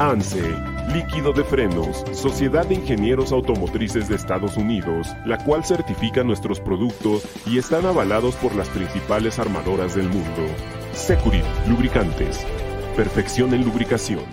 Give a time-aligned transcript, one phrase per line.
[0.00, 0.42] ANSE,
[0.92, 7.24] líquido de frenos, Sociedad de Ingenieros Automotrices de Estados Unidos, la cual certifica nuestros productos
[7.46, 10.42] y están avalados por las principales armadoras del mundo.
[10.92, 12.44] Securit, lubricantes.
[12.96, 14.24] Perfección en lubricación.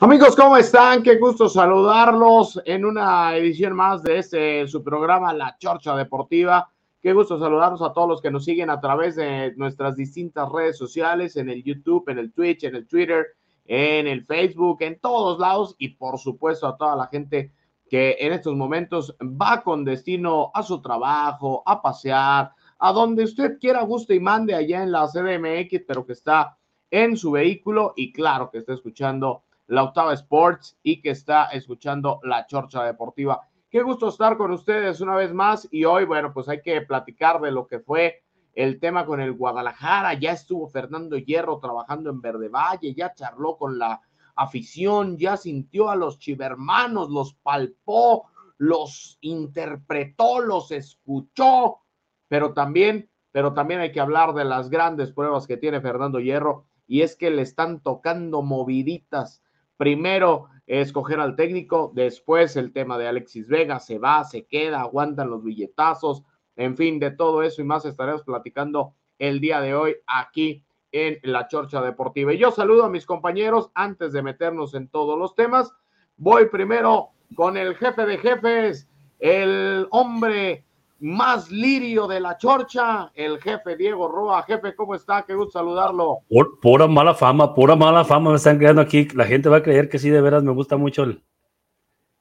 [0.00, 1.02] Amigos, ¿cómo están?
[1.02, 6.70] Qué gusto saludarlos en una edición más de este su programa La Chorcha Deportiva.
[7.02, 10.78] Qué gusto saludarlos a todos los que nos siguen a través de nuestras distintas redes
[10.78, 13.26] sociales, en el YouTube, en el Twitch, en el Twitter,
[13.64, 17.52] en el Facebook, en todos lados y por supuesto a toda la gente
[17.88, 23.58] que en estos momentos va con destino a su trabajo, a pasear, a donde usted
[23.60, 26.56] quiera, guste y mande allá en la CDMX, pero que está
[26.90, 32.20] en su vehículo y claro que está escuchando la Octava Sports y que está escuchando
[32.24, 33.40] la Chorcha Deportiva.
[33.70, 37.40] Qué gusto estar con ustedes una vez más y hoy, bueno, pues hay que platicar
[37.40, 38.22] de lo que fue
[38.54, 40.14] el tema con el Guadalajara.
[40.14, 44.00] Ya estuvo Fernando Hierro trabajando en Verde Valle, ya charló con la
[44.34, 51.80] afición, ya sintió a los chivermanos, los palpó, los interpretó, los escuchó,
[52.28, 56.66] pero también, pero también hay que hablar de las grandes pruebas que tiene Fernando Hierro
[56.86, 59.42] y es que le están tocando moviditas
[59.76, 65.28] primero escoger al técnico, después el tema de Alexis Vega, se va, se queda, aguantan
[65.28, 66.22] los billetazos,
[66.56, 71.18] en fin, de todo eso y más estaremos platicando el día de hoy aquí en
[71.22, 72.32] la Chorcha Deportiva.
[72.32, 75.72] Y yo saludo a mis compañeros antes de meternos en todos los temas.
[76.16, 80.64] Voy primero con el jefe de jefes, el hombre
[81.00, 84.42] más lirio de la chorcha, el jefe Diego Roa.
[84.44, 85.22] Jefe, ¿cómo está?
[85.22, 86.18] Qué gusto saludarlo.
[86.28, 89.08] Por, pura mala fama, pura mala fama me están creando aquí.
[89.14, 91.24] La gente va a creer que sí, de veras me gusta mucho el,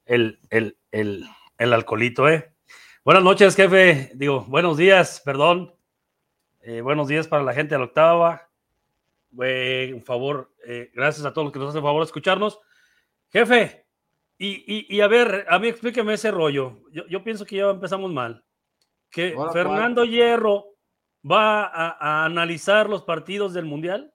[0.06, 1.25] el, el, el,
[1.58, 2.52] el alcoholito, ¿eh?
[3.03, 4.12] Buenas noches, jefe.
[4.16, 5.73] Digo, buenos días, perdón.
[6.62, 8.50] Eh, buenos días para la gente de la octava.
[9.31, 12.59] un favor, eh, gracias a todos los que nos hacen favor de escucharnos.
[13.29, 13.85] Jefe,
[14.38, 16.79] y, y, y, a ver, a mí explíqueme ese rollo.
[16.91, 18.44] Yo, yo pienso que ya empezamos mal
[19.12, 20.78] que Fernando Hierro
[21.29, 24.13] va a, analizar los partidos del Mundial.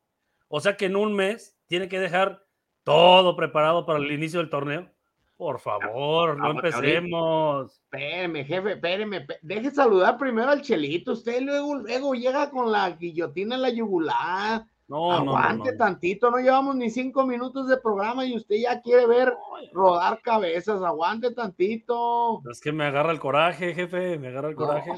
[0.48, 2.44] O sea que en un mes tiene que dejar
[2.82, 4.90] todo preparado para el inicio del torneo.
[5.36, 7.70] Por favor, no empecemos.
[7.72, 9.26] Espéreme, jefe, espéreme.
[9.42, 11.12] Deje saludar primero al Chelito.
[11.12, 14.64] Usted luego, luego llega con la guillotina en la yugular.
[14.88, 19.34] No, Aguante tantito, no llevamos ni cinco minutos de programa y usted ya quiere ver
[19.72, 20.80] rodar cabezas.
[20.82, 22.40] Aguante tantito.
[22.50, 24.92] Es que me agarra el coraje, jefe, me agarra el coraje.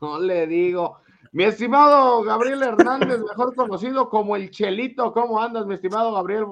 [0.00, 0.98] No, le digo.
[1.32, 6.46] Mi estimado Gabriel Hernández, mejor conocido como el Chelito, ¿cómo andas, mi estimado Gabriel?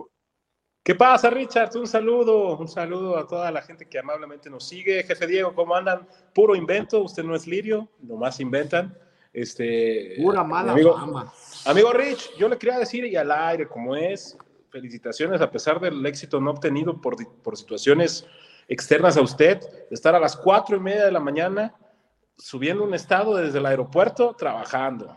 [0.82, 1.70] ¿Qué pasa, Richard?
[1.76, 5.04] Un saludo, un saludo a toda la gente que amablemente nos sigue.
[5.04, 6.08] Jefe Diego, ¿cómo andan?
[6.34, 8.96] Puro invento, usted no es lirio, nomás inventan.
[9.32, 10.96] Este, Pura mala amigo,
[11.64, 14.36] Amigo Rich, yo le quería decir y al aire como es,
[14.70, 18.26] felicitaciones a pesar del éxito no obtenido por, por situaciones
[18.66, 21.74] externas a usted, estar a las cuatro y media de la mañana
[22.36, 25.16] subiendo un estado desde el aeropuerto trabajando.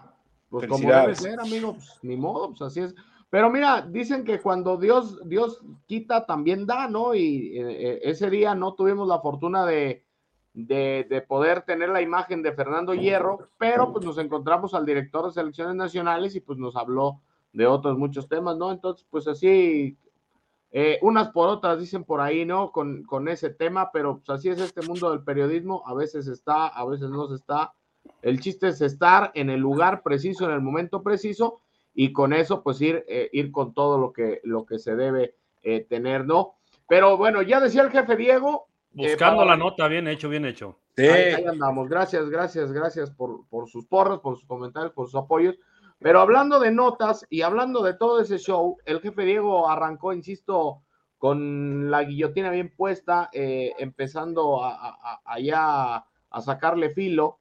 [0.50, 2.94] Pues como debe ser, amigo, pues, ni modo, pues así es.
[3.36, 7.14] Pero mira, dicen que cuando Dios, Dios quita, también da, ¿no?
[7.14, 10.06] Y eh, eh, ese día no tuvimos la fortuna de,
[10.54, 15.34] de, poder tener la imagen de Fernando Hierro, pero pues nos encontramos al director de
[15.34, 17.20] selecciones nacionales y pues nos habló
[17.52, 18.72] de otros muchos temas, ¿no?
[18.72, 19.98] Entonces, pues así,
[20.72, 22.72] eh, unas por otras dicen por ahí, ¿no?
[22.72, 26.68] Con, con ese tema, pero pues así es este mundo del periodismo, a veces está,
[26.68, 27.74] a veces no se está.
[28.22, 31.60] El chiste es estar en el lugar preciso, en el momento preciso,
[31.96, 35.36] y con eso, pues ir, eh, ir con todo lo que, lo que se debe
[35.64, 36.56] eh, tener, ¿no?
[36.88, 40.80] Pero bueno, ya decía el jefe Diego, Buscando la nota, bien hecho, bien hecho.
[40.96, 41.06] Sí.
[41.06, 41.90] Ahí, andamos.
[41.90, 45.58] Gracias, gracias, gracias por, por sus porras, por sus comentarios, por sus apoyos.
[46.00, 50.84] Pero hablando de notas y hablando de todo ese show, el jefe Diego arrancó, insisto,
[51.18, 57.40] con la guillotina bien puesta, eh, empezando a, allá a sacarle filo.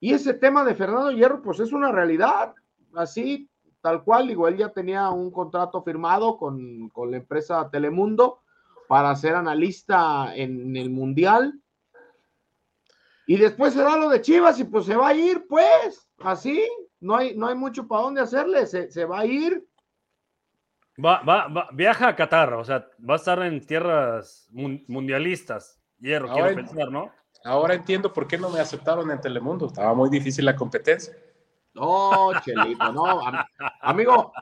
[0.00, 2.52] Y ese tema de Fernando Hierro, pues es una realidad,
[2.94, 3.48] así,
[3.84, 8.40] tal cual, digo, él ya tenía un contrato firmado con, con la empresa Telemundo
[8.88, 11.60] para ser analista en el Mundial.
[13.26, 16.66] Y después será lo de Chivas y pues se va a ir, pues, así,
[16.98, 19.62] no hay, no hay mucho para dónde hacerle, se, va a ir.
[21.04, 25.78] Va, va, va, viaja a Qatar, o sea, va a estar en tierras mundialistas.
[25.98, 27.12] Hierro, ahora, quiero pensar, ¿no?
[27.44, 29.66] Ahora entiendo por qué no me aceptaron en Telemundo.
[29.66, 31.14] Estaba muy difícil la competencia.
[31.74, 33.20] No, Chelito, no.
[33.80, 34.32] amigo,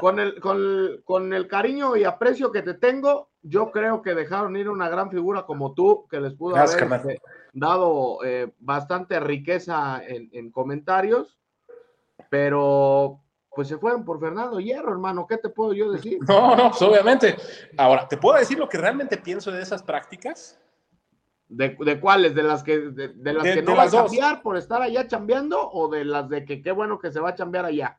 [0.00, 4.68] con el, con, el cariño y aprecio que te tengo, yo creo que dejaron ir
[4.68, 7.20] una gran figura como tú, que les pudo haber
[7.52, 11.38] dado eh, bastante riqueza en, comentarios,
[12.28, 13.20] pero
[13.54, 15.26] pues se fueron por Fernando Hierro, hermano.
[15.26, 16.18] ¿Qué te puedo yo decir?
[16.28, 17.36] No, no, pues obviamente.
[17.76, 20.58] Ahora, ¿te puedo decir lo que realmente pienso de esas prácticas?
[21.50, 22.32] ¿De, cuáles?
[22.32, 25.88] ¿De las que, de, las que no va a cambiar por estar allá chambeando o
[25.88, 27.98] de las de que qué bueno que se va a chambear allá?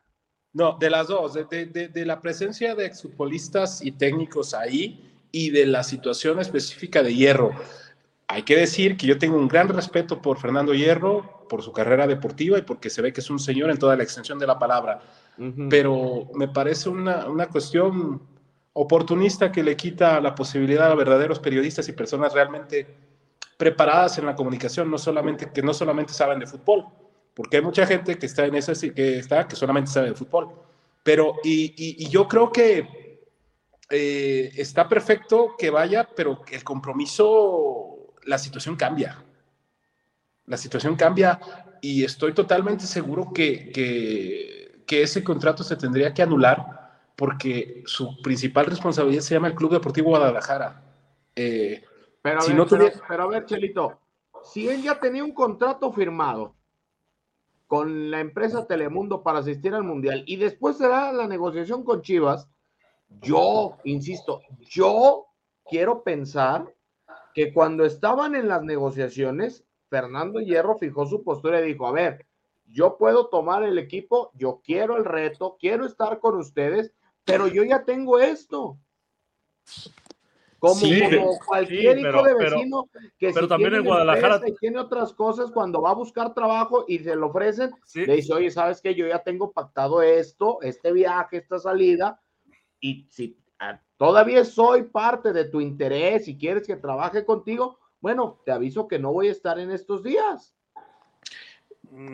[0.54, 5.82] No, de las dos, de, la presencia de exfutbolistas y técnicos ahí y de la
[5.82, 7.52] situación específica de Hierro.
[8.26, 12.06] Hay que decir que yo tengo un gran respeto por Fernando Hierro, por su carrera
[12.06, 14.58] deportiva y porque se ve que es un señor en toda la extensión de la
[14.58, 15.02] palabra.
[15.68, 18.22] Pero me parece una, una cuestión
[18.72, 23.11] oportunista que le quita la posibilidad a verdaderos periodistas y personas realmente
[23.62, 26.84] preparadas en la comunicación, no solamente, que no solamente saben de fútbol,
[27.32, 30.50] porque hay mucha gente que está en esa, que está, que solamente sabe de fútbol.
[31.04, 33.20] Pero, y, yo creo que
[33.88, 39.24] eh, está perfecto que vaya, pero el compromiso, la situación cambia.
[40.46, 41.38] La situación cambia
[41.80, 46.82] y estoy totalmente seguro que, que, que ese contrato se tendría que anular
[47.14, 50.82] porque su principal responsabilidad se llama el Club Deportivo Guadalajara.
[51.36, 51.84] Eh,
[52.22, 53.98] pero a, ver, pero, a ver, Chelito,
[54.44, 56.54] si él ya tenía un contrato firmado
[57.66, 62.02] con la empresa Telemundo para asistir al Mundial y después se da la negociación con
[62.02, 62.48] Chivas,
[63.20, 65.26] yo, insisto, yo
[65.68, 66.72] quiero pensar
[67.34, 72.26] que cuando estaban en las negociaciones, Fernando Hierro fijó su postura y dijo, a ver,
[72.66, 76.92] yo puedo tomar el equipo, yo quiero el reto, quiero estar con ustedes,
[77.24, 78.78] pero yo ya tengo esto.
[80.62, 80.78] Como,
[81.44, 82.88] cualquier hijo de vecino
[83.18, 87.16] que pero también en Guadalajara tiene otras cosas cuando va a buscar trabajo y se
[87.16, 91.58] lo ofrecen, le dice, oye, sabes que yo ya tengo pactado esto, este viaje, esta
[91.58, 92.20] salida,
[92.78, 98.40] y si ah, todavía soy parte de tu interés y quieres que trabaje contigo, bueno,
[98.46, 100.54] te aviso que no voy a estar en estos días.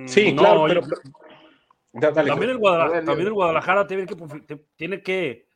[0.07, 5.48] Sí, claro, pero, también, el Guadalajara, también el Guadalajara tiene que, tiene que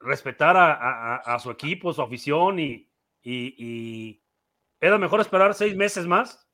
[0.00, 2.88] respetar a, su equipo, su afición y,
[3.22, 4.22] y,
[4.80, 6.48] era mejor esperar seis meses más.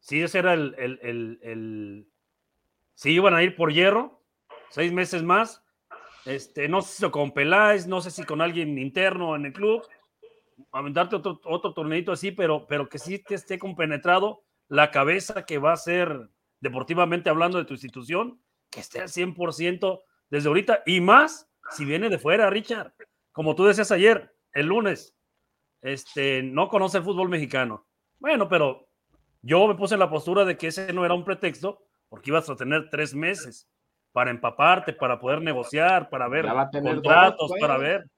[0.00, 2.08] Si ese era el, el,
[2.94, 4.22] si iban a ir por hierro,
[4.70, 5.62] seis meses más.
[6.24, 9.86] Este, no sé si con Peláez, no sé si con alguien interno en el club,
[10.72, 15.58] aventarte otro, otro torneito así, pero, pero que sí te esté compenetrado la cabeza que
[15.58, 21.00] va a ser deportivamente hablando de tu institución, que esté al 100% desde ahorita y
[21.00, 22.92] más si viene de fuera, Richard.
[23.32, 25.14] Como tú decías ayer, el lunes,
[25.82, 27.86] este, no conoce el fútbol mexicano.
[28.18, 28.88] Bueno, pero
[29.42, 32.48] yo me puse en la postura de que ese no era un pretexto, porque ibas
[32.48, 33.68] a tener tres meses
[34.12, 37.88] para empaparte, para poder negociar, para ver contratos, para pues.
[37.88, 38.10] ver.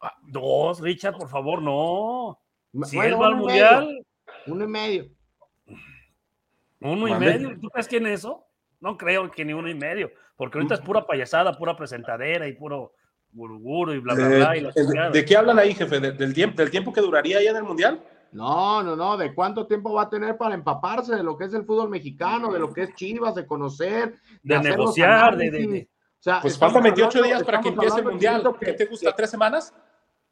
[0.00, 2.40] Ah, dos, Richard, por favor, no.
[2.84, 4.06] Si él va al mundial.
[4.46, 5.10] Uno y medio.
[6.80, 7.58] Uno y medio.
[7.60, 8.46] ¿Tú crees que en eso?
[8.80, 10.10] No creo que ni uno y medio.
[10.38, 12.92] Porque ahorita es pura payasada, pura presentadera y puro
[13.32, 14.56] guruguru y bla, bla, bla.
[14.56, 14.64] Y
[15.12, 15.98] ¿De, qué hablan ahí, jefe?
[15.98, 18.00] ¿Del, tiempo, ¿Del tiempo que duraría ya en el Mundial?
[18.30, 21.54] No, no, no, de cuánto tiempo va a tener para empaparse de lo que es
[21.54, 24.14] el fútbol mexicano, de lo que es Chivas, de conocer,
[24.44, 28.56] de, negociar, de, O sea, pues faltan 28 días para que empiece el Mundial.
[28.60, 29.14] ¿Qué te gusta?
[29.16, 29.74] ¿Tres semanas?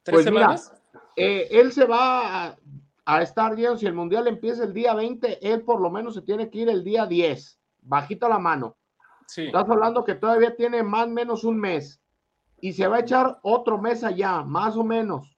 [0.05, 0.73] ¿Tres pues semanas?
[1.17, 2.57] Eh, él se va
[3.05, 6.23] a, estar bien, si el Mundial empieza el día 20, él por lo menos se
[6.23, 8.77] tiene que ir el día 10, bajita la mano.
[9.35, 12.01] Estás hablando que todavía tiene más o menos un mes
[12.61, 15.37] y se va a echar otro mes allá, más o menos.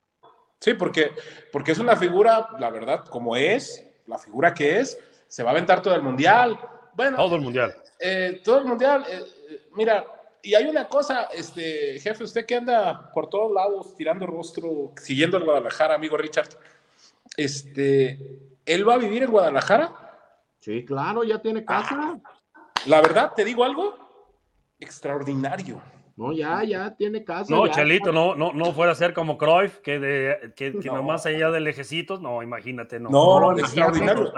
[0.60, 1.12] Sí, porque,
[1.52, 5.52] porque es una figura, la verdad, como es, la figura que es, se va a
[5.52, 6.58] aventar todo el mundial.
[6.94, 7.74] Bueno, todo el mundial.
[8.00, 9.04] Eh, todo el mundial.
[9.08, 10.04] Eh, eh, mira,
[10.42, 15.36] y hay una cosa, este jefe, usted que anda por todos lados tirando rostro, siguiendo
[15.36, 16.48] el Guadalajara, amigo Richard,
[17.36, 18.18] este,
[18.64, 19.92] ¿él va a vivir en Guadalajara?
[20.60, 22.20] Sí, claro, ya tiene casa.
[22.86, 23.96] La verdad, te digo algo
[24.78, 25.80] extraordinario.
[26.16, 27.54] No, ya, ya tiene casa.
[27.54, 31.50] No, Chelito, no, no, no fuera a ser como Cruyff, que, de, que, nomás allá
[31.52, 33.08] de lejecitos, no, imagínate, no.
[33.08, 34.32] No, extraordinario.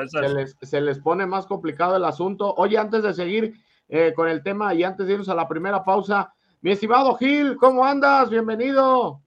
[0.61, 2.55] Se les, pone más complicado el asunto.
[2.57, 3.55] Oye, antes de seguir
[3.89, 6.31] eh, con el tema y antes de irnos a la primera pausa,
[6.61, 8.29] mi estimado Gil, ¿cómo andas?
[8.29, 9.23] Bienvenido.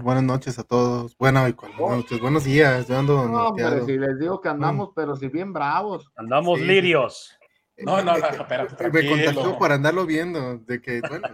[0.00, 1.16] Buenas noches a todos.
[1.18, 2.88] Bueno, y noches, buenos días.
[2.88, 4.92] Yo ando no, hombre, si les digo que andamos, mm.
[4.94, 6.10] pero si bien bravos.
[6.16, 7.37] Andamos lirios.
[7.78, 11.28] No, no, no, espérate, Me contactó para andarlo viendo, de que, bueno,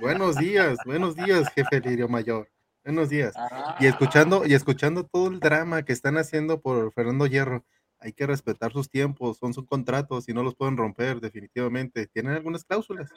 [0.00, 2.50] buenos días, buenos días, jefe Lirio Mayor,
[2.84, 3.34] buenos días.
[3.36, 3.76] Ah.
[3.78, 7.64] Y escuchando, y escuchando todo el drama que están haciendo por Fernando Hierro,
[8.00, 12.08] hay que respetar sus tiempos, son sus contratos y no los pueden romper definitivamente.
[12.08, 13.10] Tienen algunas cláusulas.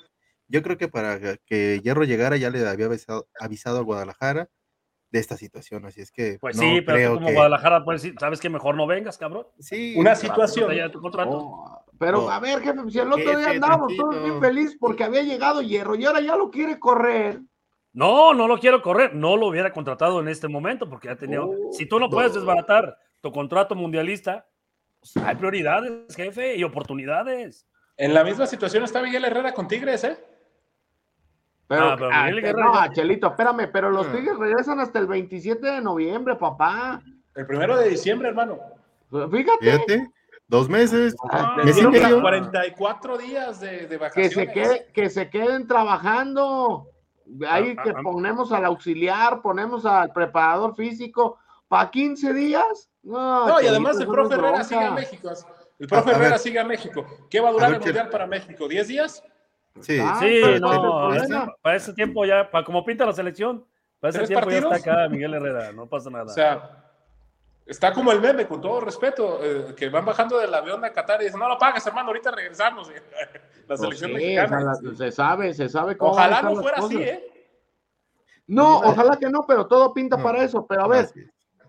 [0.47, 4.49] Yo creo que para que Hierro llegara ya le había avisado, avisado a Guadalajara
[5.11, 7.83] de esta situación, así es que Pues no sí, pero creo tú como que- Guadalajara,
[7.83, 9.47] pues sí, sabes que mejor no vengas, cabrón.
[9.59, 10.71] sí, Una situación.
[11.01, 11.31] Contrato.
[11.31, 15.23] Oh, pero a ver, jefe, si el otro día andábamos todos bien feliz porque había
[15.23, 17.39] llegado Hierro y ahora ya lo quiere correr.
[17.91, 19.15] No, no lo quiero correr.
[19.15, 21.41] No lo hubiera contratado en este momento porque ya tenía.
[21.43, 24.47] Oh, si tú no puedes desbaratar tu contrato mundialista,
[24.99, 27.65] pues, hay prioridades, jefe, y oportunidades.
[27.97, 30.17] En la misma situación está Miguel Herrera con Tigres, ¿eh?
[31.69, 34.11] Pero, Ah, pero ah, Miguel que- Guerra no, Chelito, espérame, pero los Ah.
[34.11, 36.99] Tigres regresan hasta el 27 de noviembre, papá.
[37.35, 38.57] El primero de diciembre, hermano.
[39.31, 40.07] Fíjate, Fíjate,
[40.47, 41.15] dos meses.
[41.31, 42.21] Ah, mes y medio.
[42.21, 44.33] 44 días de, de que vacaciones.
[44.33, 46.87] se, quede- que se queden trabajando.
[47.47, 48.01] Ahí Ah, que ah, ah.
[48.03, 52.89] ponemos al auxiliar, ponemos al preparador físico para 15 días.
[53.03, 55.29] No, No, y además el profe Herrera sigue a México.
[55.77, 57.05] El profe Herrera sigue a México.
[57.29, 58.67] ¿Qué va a durar A ver, el ¿qué- mundial para México?
[58.67, 59.23] ¿10 días?
[59.81, 62.83] Sí, Ah, Sí, no, ¿cuál es el para ese, para ese tiempo ya, para como
[62.85, 63.65] pinta la selección,
[63.99, 64.75] para ese ¿Tres tiempo ya partidos?
[64.77, 66.25] está acá Miguel Herrera, no pasa nada.
[66.25, 66.85] O sea,
[67.65, 71.21] está como el meme, con todo respeto, eh, que van bajando del avión a Qatar
[71.21, 72.89] y dicen, no lo pagues, hermano, ahorita regresamos.
[72.91, 72.97] la
[73.67, 74.57] Pues selección sí, mexicana.
[74.71, 76.95] o sea, la- se sabe, se sabe cómo Ojalá no fuera cosas.
[76.95, 77.25] así, ¿eh?
[78.47, 80.65] No, ojalá que no, pero todo pinta No, para eso.
[80.67, 81.07] Pero a ver,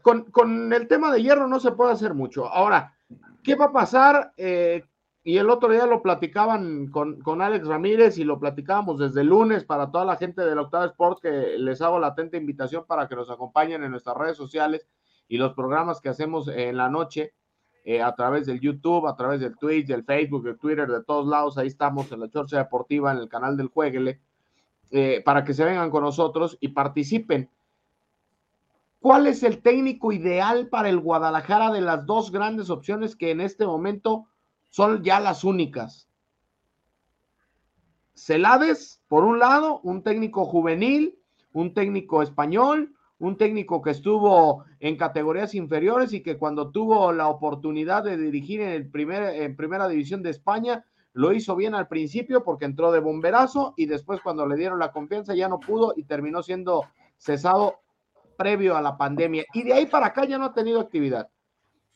[0.00, 2.46] con, con el tema de hierro no se puede hacer mucho.
[2.46, 2.96] Ahora,
[3.44, 4.32] ¿qué va a pasar?
[4.38, 4.82] Eh,
[5.22, 9.26] y el otro día lo platicaban con, con Alex Ramírez y lo platicábamos desde el
[9.26, 13.06] lunes para toda la gente del Octavo Sport, que les hago la atenta invitación para
[13.06, 14.88] que nos acompañen en nuestras redes sociales
[15.28, 17.34] y los programas que hacemos en la noche
[17.84, 21.26] eh, a través del YouTube, a través del Twitch, del Facebook, del Twitter, de todos
[21.26, 21.58] lados.
[21.58, 24.20] Ahí estamos en la Chorcha Deportiva, en el canal del Jueguele,
[24.90, 27.50] eh, para que se vengan con nosotros y participen.
[29.00, 33.40] ¿Cuál es el técnico ideal para el Guadalajara de las dos grandes opciones que en
[33.40, 34.26] este momento
[34.70, 36.08] son ya las únicas?
[38.14, 41.18] Celades, por un lado, un técnico juvenil,
[41.52, 47.28] un técnico español, un técnico que estuvo en categorías inferiores y que cuando tuvo la
[47.28, 51.88] oportunidad de dirigir en, el primer, en primera división de España, lo hizo bien al
[51.88, 55.92] principio porque entró de bomberazo y después cuando le dieron la confianza ya no pudo
[55.96, 56.84] y terminó siendo
[57.16, 57.80] cesado
[58.38, 59.44] previo a la pandemia.
[59.52, 61.28] Y de ahí para acá ya no ha tenido actividad.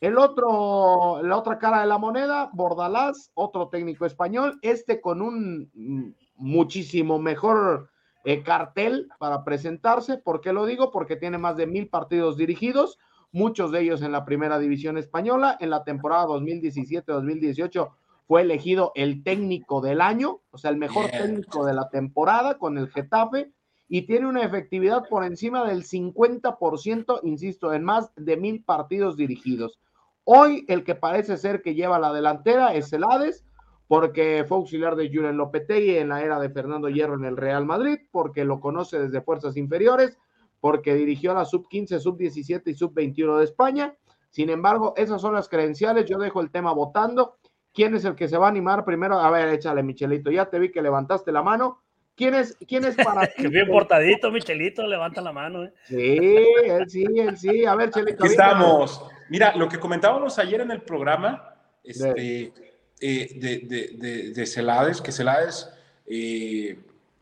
[0.04, 6.14] El otro, la otra cara de la moneda, Bordalás, otro técnico español, este con un
[6.36, 7.88] muchísimo mejor
[8.22, 10.18] eh, cartel para presentarse.
[10.18, 10.90] ¿Por qué lo digo?
[10.90, 12.98] Porque tiene más de mil partidos dirigidos,
[13.32, 15.56] muchos de ellos en la primera división española.
[15.58, 17.90] En la temporada 2017-2018
[18.28, 22.76] fue elegido el técnico del año, o sea, el mejor técnico de la temporada con
[22.76, 23.54] el Getafe
[23.88, 29.78] y tiene una efectividad por encima del 50%, insisto, en más de mil partidos dirigidos.
[30.24, 33.44] Hoy el que parece ser que lleva la delantera es Celades,
[33.86, 37.66] porque fue auxiliar de Julen Lopetegui en la era de Fernando Hierro en el Real
[37.66, 40.18] Madrid, porque lo conoce desde fuerzas inferiores,
[40.60, 43.94] porque dirigió la sub-15, sub-17 y sub-21 de España.
[44.30, 46.06] Sin embargo, esas son las credenciales.
[46.06, 47.36] Yo dejo el tema votando.
[47.72, 49.18] ¿Quién es el que se va a animar primero?
[49.18, 50.30] A ver, échale, Michelito.
[50.30, 51.83] Ya te vi que levantaste la mano.
[52.16, 53.42] ¿Quién es, quién es para ti?
[53.42, 55.64] Que bien portadito, Michelito, levanta la mano.
[55.64, 55.72] ¿eh?
[55.84, 56.18] Sí,
[56.64, 57.64] él sí, él sí.
[57.64, 58.24] A ver, Chelito.
[58.24, 59.04] Aquí estamos.
[59.28, 62.52] Mira, lo que comentábamos ayer en el programa este,
[63.00, 65.68] eh, de, de, de, de Celades, que Celades
[66.06, 66.78] eh,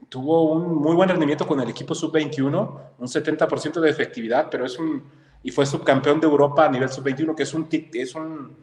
[0.08, 4.78] tuvo un muy buen rendimiento con el equipo sub-21, un 70% de efectividad, pero es
[4.78, 5.02] un,
[5.42, 8.56] y fue subcampeón de Europa a nivel sub-21, que es un, es un,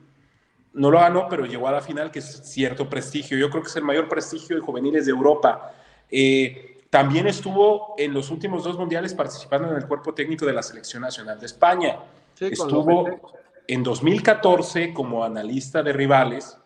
[0.73, 3.37] no lo ganó, pero llegó a la final, que es cierto prestigio.
[3.37, 5.73] Yo creo que es el mayor prestigio de juveniles de Europa.
[6.09, 10.63] Eh, también estuvo en los últimos dos mundiales participando en el cuerpo técnico de la
[10.63, 11.99] Selección Nacional de España.
[12.33, 13.07] Sí, Estuvo
[13.67, 16.57] en 2014 como analista de rivales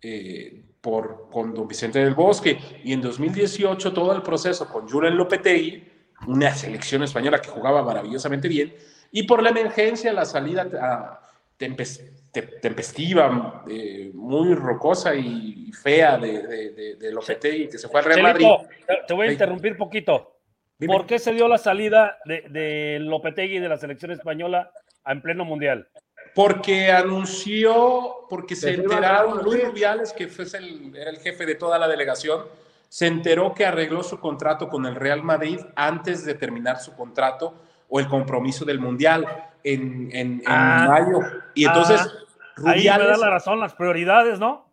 [0.00, 5.16] eh, por, con don Vicente del Bosque y en 2018 todo el proceso con Julen
[5.16, 5.84] Lopetegui,
[6.26, 8.74] una selección española que jugaba maravillosamente bien,
[9.12, 11.20] y por la emergencia, la salida ah,
[11.58, 17.88] tempes- te- tempestiva, eh, muy rocosa y fea de, de, de- de Lopetegui, que se
[17.88, 18.46] fue al Real Madrid.
[18.46, 20.34] Chelito, te- te voy a interrumpir poquito.
[20.78, 20.92] Dime.
[20.94, 24.70] ¿Por qué se dio la salida de, de Lopetegui de la selección española
[25.06, 25.88] en pleno mundial?
[26.34, 29.64] Porque anunció, porque se enteraron, Luis.
[29.64, 32.44] Rubiales, que fue el, era el jefe de toda la delegación,
[32.88, 37.54] se enteró que arregló su contrato con el Real Madrid antes de terminar su contrato
[37.88, 39.26] o el compromiso del Mundial
[39.64, 40.86] en, en- en Ah.
[40.88, 41.20] mayo.
[41.54, 44.72] Y entonces, Ah, Ahí me da Rubiales, la razón, las prioridades, ¿no?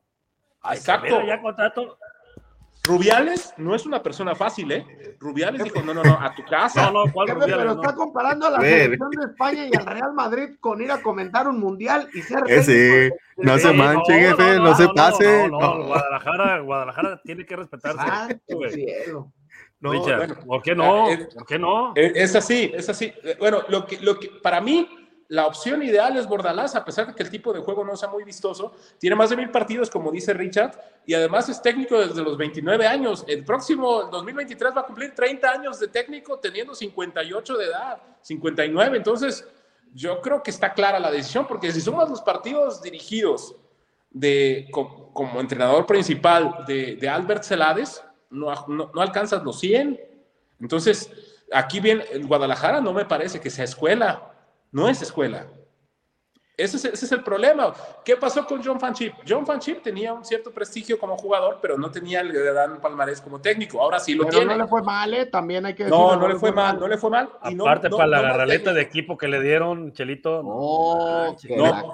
[0.71, 1.21] Exacto.
[1.21, 1.99] Ya contrato.
[2.83, 5.15] Rubiales no es una persona fácil, ¿eh?
[5.19, 6.91] Rubiales dijo, no, no, no, a tu casa.
[6.91, 7.55] No, no, ¿cuál Rubiales?
[7.57, 7.81] pero No.
[7.81, 11.47] está comparando a la selección de España y al Real Madrid con ir a comentar
[11.47, 15.77] un mundial y ser Ese, no se manche, jefe, no se pase, No, no.
[15.77, 18.39] no, Guadalajara, Guadalajara tiene que respetarse.
[19.85, 20.35] No, Richard, bueno.
[20.45, 21.09] ¿por qué no?
[21.09, 21.93] Eh, ¿Por qué no?
[21.95, 23.13] Es así, es así.
[23.39, 24.87] Bueno, lo que, lo que para mí
[25.29, 28.09] la opción ideal es Bordalás, a pesar de que el tipo de juego no sea
[28.09, 28.73] muy vistoso.
[28.99, 30.77] Tiene más de mil partidos, como dice Richard,
[31.07, 33.25] y además es técnico desde los 29 años.
[33.27, 37.97] El próximo, el 2023, va a cumplir 30 años de técnico teniendo 58 de edad,
[38.21, 38.97] 59.
[38.97, 39.47] Entonces,
[39.95, 43.55] yo creo que está clara la decisión, porque si sumas los partidos dirigidos
[44.11, 49.99] de, co- como, entrenador principal de, de Albert Celades, no, no, no alcanzas los 100.
[50.61, 51.11] Entonces,
[51.51, 54.31] aquí bien, el Guadalajara no me parece que sea escuela,
[54.71, 55.47] no es escuela.
[56.57, 57.73] Ese es, ese es el problema.
[58.05, 59.13] ¿Qué pasó con John Van Chip?
[59.27, 63.19] John Van Chip tenía un cierto prestigio como jugador, pero no tenía el gran palmarés
[63.19, 63.81] como técnico.
[63.81, 64.53] Ahora sí lo Pero tiene.
[64.55, 65.25] no le fue mal, ¿eh?
[65.25, 67.29] También hay que No, decirlo, no le fue mal, no le fue mal.
[67.43, 70.41] y no- Aparte, no- para la no garraleta de equipo que le dieron, Chelito.
[70.43, 71.35] no Oh,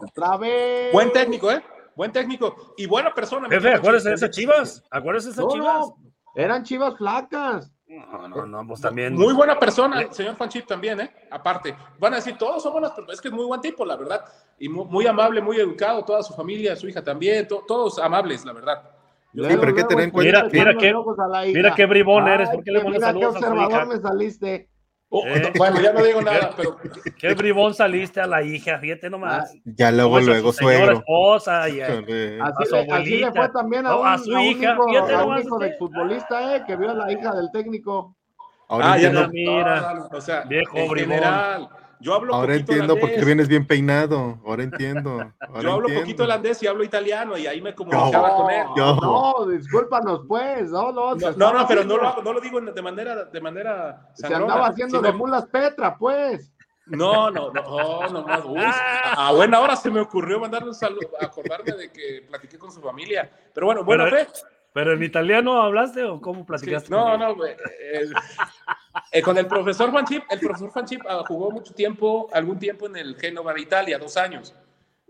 [0.04, 0.94] otra vez.
[0.94, 1.64] Buen técnico, ¿eh?
[1.96, 3.50] Buen técnico y buena persona.
[3.50, 4.84] Jefe, acuérdese de esas chivas.
[4.92, 5.88] Acuérdese de esas No, chivas.
[6.36, 7.72] Eran chivas flacas.
[7.88, 9.14] No, no, no, pues también.
[9.16, 11.12] Muy buena persona, el señor Fanchip también, ¿eh?
[11.30, 13.98] Aparte, van a decir, todos son buenas, pero es que es muy buen tipo, la
[13.98, 14.24] verdad.
[14.58, 18.46] Y muy, muy amable, muy educado, toda su familia, su hija también, to- todos amables,
[18.46, 18.82] la verdad.
[19.34, 21.58] Sí, pero hay que tener en Mira, cuenta mira echando qué- ojos a la hija.
[21.58, 23.72] mira qué bribón Ay, eres, ¿por qué le mandas mira qué saludos a su observador
[23.72, 23.86] hija?
[23.86, 24.70] me saliste.
[25.14, 25.52] Oh, Eh.
[25.58, 26.78] Bueno, ya no digo nada, pero
[27.20, 29.54] Qué bribón saliste a la hija, fíjate nomás.
[29.66, 30.98] Ya luego, Como es a su luego, señora suegro.
[31.00, 31.90] esposa y a- a
[32.48, 34.72] Así, su le, así le fue también a No, un, a su a un hija,
[34.74, 37.52] hijo, fíjate a un nomás hijo del futbolista, eh, que vio a la hija del
[37.52, 38.16] técnico.
[38.70, 41.10] Ahora Ah, ya no, Mira, no, no, no, o sea, viejo en bribón.
[41.16, 41.70] general,
[42.02, 43.26] yo hablo ahora poquito entiendo por qué holandés.
[43.26, 44.40] vienes bien peinado.
[44.46, 45.12] Ahora entiendo.
[45.40, 46.02] Ahora Yo hablo entiendo.
[46.02, 48.36] poquito holandés y hablo italiano y ahí me comunicaba No.
[48.36, 48.66] con él.
[48.76, 48.96] Yo.
[48.96, 51.16] No, discúlpanos pues, no, no.
[51.16, 54.28] No, no, no, pero no lo, hago- no lo digo de manera, de manera Se
[54.34, 56.52] andaba haciendo de mulas Petra, pues.
[56.88, 58.42] No, no, no, no, no más.
[58.44, 58.60] Uy,
[59.16, 62.82] a, buena hora se me ocurrió mandarle un saludo, acordarme de que platiqué con su
[62.82, 63.32] familia.
[63.54, 64.28] Pero bueno, buena Pero, fe.
[64.74, 66.90] ¿Pero en italiano hablaste o cómo Sí, platicaste?
[66.90, 67.52] no, no, güey.
[67.54, 68.06] eh,
[69.12, 72.58] eh, con el profesor Juan Chip, el profesor Juan Chip ah, jugó mucho tiempo, algún
[72.58, 74.56] tiempo en el Génova de Italia, dos años.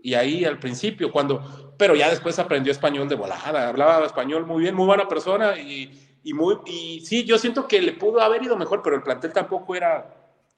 [0.04, 4.62] Y ahí al principio, cuando, pero ya después aprendió español de volada, hablaba español muy
[4.62, 8.42] bien, muy buena persona y, y muy, y sí, yo siento que le pudo haber
[8.42, 10.12] ido mejor, pero el plantel tampoco era,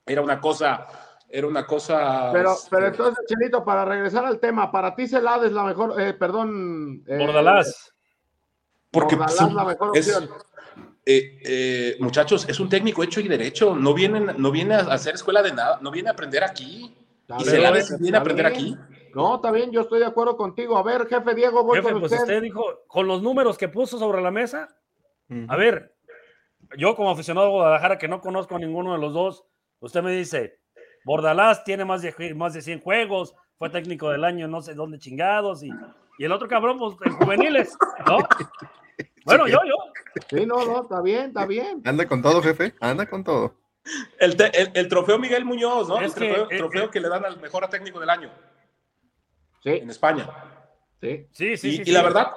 [0.06, 0.86] era una cosa,
[1.28, 2.30] era una cosa.
[2.32, 6.00] Pero, pero este, entonces, Chelito, para regresar al tema, para ti Celada es la mejor,
[6.00, 7.04] eh, perdón.
[7.06, 7.93] eh, Bordalás.
[8.94, 10.08] Porque pues, la mejor es-
[11.06, 15.14] eh, eh, muchachos, es un técnico hecho y derecho, no viene, no viene a hacer
[15.14, 16.96] escuela de nada, no viene a aprender aquí.
[17.20, 18.56] Está Y bien, Celades está viene a aprender bien.
[18.56, 18.76] aquí.
[19.14, 20.76] No, está bien, yo estoy de acuerdo contigo.
[20.78, 22.24] A ver, jefe Diego, voy Jefe, con pues usted.
[22.24, 24.68] usted dijo, con los números que puso sobre la mesa,
[25.48, 25.94] a ver,
[26.78, 29.44] yo como aficionado a Guadalajara que no conozco a ninguno de los dos,
[29.80, 30.58] usted me dice,
[31.04, 34.98] Bordalás tiene más de, más de 100 juegos, fue técnico del año no sé dónde
[34.98, 35.70] chingados, y,
[36.18, 37.76] y el otro cabrón, pues en juveniles,
[38.06, 38.18] ¿no?
[39.24, 39.74] Bueno, yo, yo.
[40.28, 41.82] Sí, no, no, está bien, está bien.
[41.84, 42.74] Anda con todo, jefe.
[42.80, 43.54] Anda con todo.
[44.18, 45.98] El, te- el- el trofeo Miguel Muñoz, ¿no?
[46.00, 48.30] Es el trofeo, que, eh, trofeo eh, que le dan al mejor técnico del año
[49.62, 50.28] Sí, en España.
[51.00, 51.26] sí.
[51.32, 51.82] Sí, sí, y sí.
[51.82, 51.90] y sí.
[51.92, 52.32] la verdad,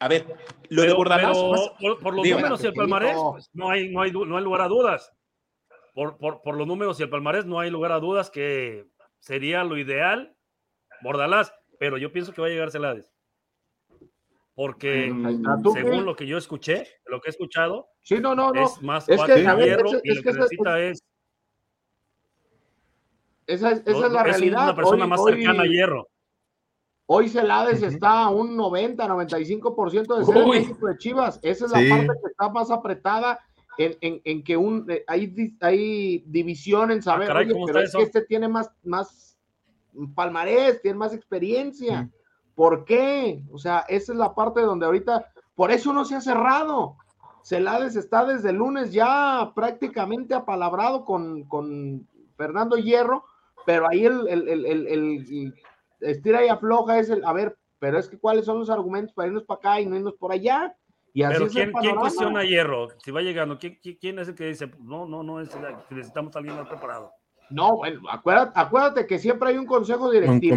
[0.00, 0.36] a ver,
[0.68, 1.32] lo de Bordalás.
[1.36, 4.36] pero más- por, por los números y el palmarés, pues, no, hay, no, hay, no
[4.36, 5.12] hay lugar a dudas.
[5.94, 8.84] Por, por, por los números y el palmarés, no hay lugar a dudas que
[9.20, 10.34] sería lo ideal
[11.02, 13.13] Bordalás, pero yo pienso que va a llegar Celades.
[14.56, 15.12] Porque
[15.74, 18.64] según lo que yo escuché, lo que he escuchado, Sí, no, no, no.
[18.64, 21.02] es más Es que, hierro es- y lo que necesita es,
[23.46, 24.62] Esa es, esa no, es la es realidad.
[24.64, 26.08] una persona Hoy- más hoy- cercana a hierro.
[27.06, 27.86] Hoy Celades Ujú.
[27.90, 31.38] está a un 90, 95% de ser el de Chivas.
[31.42, 31.88] Esa es Sí.
[31.88, 33.38] la parte que está más apretada
[33.76, 37.66] en, en- en que un, eh, hay, hay división en saber, Ah, caray, oye, ¿cómo
[37.66, 39.36] pero está es que este tiene más, más
[40.14, 42.08] palmarés, tiene más experiencia.
[42.54, 43.42] ¿Por qué?
[43.52, 46.96] O sea, esa es la parte donde ahorita, por eso no se ha cerrado.
[47.42, 53.24] Celades está desde el lunes ya prácticamente apalabrado con, con Fernando Hierro,
[53.66, 55.54] pero ahí el, el, el, el- el
[56.00, 59.28] estira y afloja es el, a ver, pero es que cuáles son los argumentos para
[59.28, 60.74] irnos para acá y no irnos por allá.
[61.12, 62.00] Y así Pero es el ¿quién, ¿quién panorama.
[62.00, 62.88] cuestiona a hierro?
[63.04, 65.50] Si va llegando, ¿quién, quién- es el que dice, no, no, no, es,
[65.90, 67.12] necesitamos a alguien más preparado?
[67.50, 70.56] No, bueno, acuérdate, acuérdate que siempre hay un consejo Un directivo.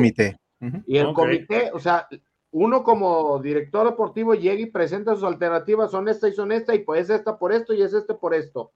[0.86, 2.08] Y el comité, o sea,
[2.52, 6.80] uno como director deportivo llega y presenta sus alternativas, son esta y son esta, y
[6.80, 8.72] pues esta por esto y es este por esto.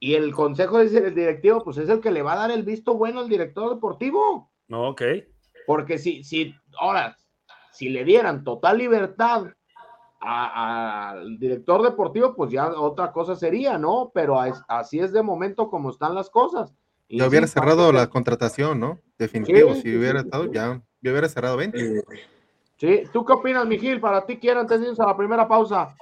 [0.00, 2.64] Y el consejo es el directivo, pues es el que le va a dar el
[2.64, 4.50] visto bueno al director deportivo.
[4.68, 5.02] No, ok.
[5.66, 7.16] Porque si, si, ahora,
[7.72, 9.48] Si le dieran total libertad
[10.20, 14.10] al director deportivo, pues ya otra cosa sería, ¿no?
[14.14, 16.74] Pero así es de momento como están las cosas.
[17.06, 19.00] Y ya hubiera cerrado la contratación, ¿no?
[19.18, 22.02] Definitivo, si hubiera estado, ya, ya hubiera cerrado 20.
[22.78, 24.00] Sí, ¿tú qué opinas, Miguel?
[24.00, 25.96] Para ti, ¿quién antes de irnos a la primera pausa?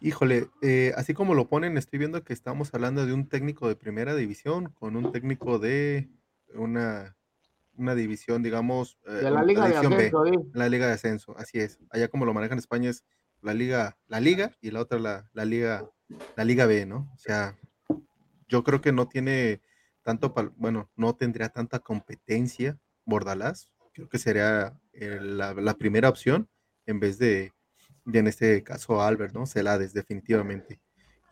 [0.00, 3.76] Híjole, eh, así como lo ponen, estoy viendo que estamos hablando de un técnico de
[3.76, 6.08] primera división con un técnico de
[6.54, 7.16] una,
[7.74, 11.78] una división, digamos, eh, de la Liga de Ascenso, La Liga de Ascenso, así es.
[11.90, 13.04] Allá como lo manejan en España es
[13.42, 15.84] la Liga, la Liga y la otra la, la Liga,
[16.36, 17.10] la Liga B, ¿no?
[17.14, 17.56] O sea,
[18.48, 19.60] yo creo que no tiene
[20.06, 23.72] tanto, bueno, no tendría tanta competencia Bordalás.
[23.92, 26.48] Creo que sería eh, la, primera opción
[26.86, 27.52] en vez de,
[28.12, 29.46] en este caso Albert, ¿no?
[29.46, 30.80] Celades, definitivamente.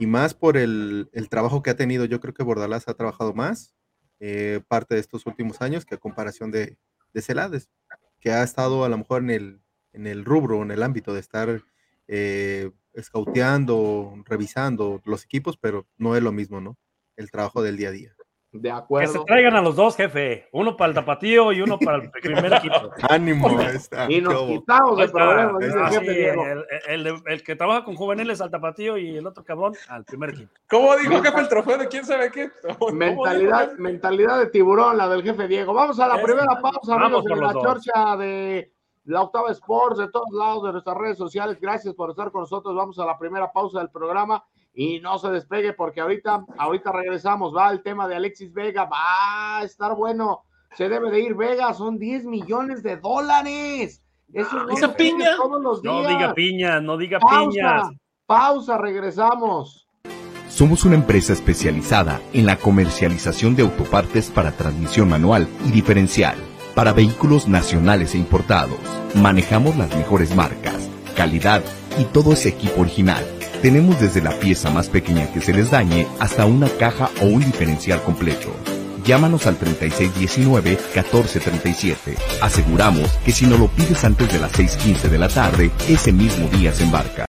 [0.01, 2.05] Y más por el, trabajo que ha tenido.
[2.05, 3.77] Yo creo que Bordalás ha trabajado más
[4.19, 6.77] eh, parte de estos últimos años que a comparación de,
[7.13, 7.71] de Celades,
[8.19, 11.21] que ha estado a lo mejor en el, en el rubro, en el ámbito de
[11.21, 11.63] estar
[12.09, 12.73] eh,
[14.25, 16.77] revisando los equipos, pero no es lo mismo, ¿no?
[17.15, 18.17] El trabajo del día a día.
[18.55, 19.12] De acuerdo.
[19.12, 20.49] Que se traigan a los dos, jefe.
[20.53, 22.75] Uno para el tapatío y uno para el primer equipo.
[23.11, 23.61] Ánimo.
[23.61, 25.59] Está, y nos quitamos el problema.
[26.87, 30.53] el, que trabaja con juveniles al tapatío y el otro cabrón al primer equipo.
[30.71, 32.49] ¿Cómo dijo jefe el trofeo de quién sabe qué?
[32.93, 35.75] Mentalidad, mentalidad de tiburón, la del jefe Diego.
[35.75, 38.73] Vamos a la primera pausa, amigos, en la chorcha de
[39.07, 41.59] la Octava Sports, de todos lados de nuestras redes sociales.
[41.61, 42.73] Gracias por estar con nosotros.
[42.77, 47.55] Vamos a la primera pausa del programa y no se despegue porque ahorita, ahorita regresamos,
[47.55, 50.43] va el tema de Alexis Vega, va a estar bueno,
[50.77, 54.03] se debe de ir Vega, son 10 millones de dólares.
[54.33, 55.37] Eso no Esa piña.
[55.37, 55.95] Todos los días.
[55.95, 57.91] No diga piña, no diga pausa,
[58.27, 59.87] Pausa, regresamos.
[60.49, 66.37] Somos una empresa especializada en la comercialización de autopartes para transmisión manual y diferencial
[66.75, 68.79] para vehículos nacionales e importados.
[69.15, 71.63] Manejamos las mejores marcas, calidad
[71.99, 73.25] y todo ese equipo original
[73.64, 77.42] tenemos desde la pieza más pequeña que se les dañe hasta una caja o un
[77.42, 78.55] diferencial completo.
[79.07, 81.96] Llámanos al 3619-1437.
[82.42, 86.46] Aseguramos que si no lo pides antes de las 6.15 de la tarde, ese mismo
[86.48, 87.24] día se embarca.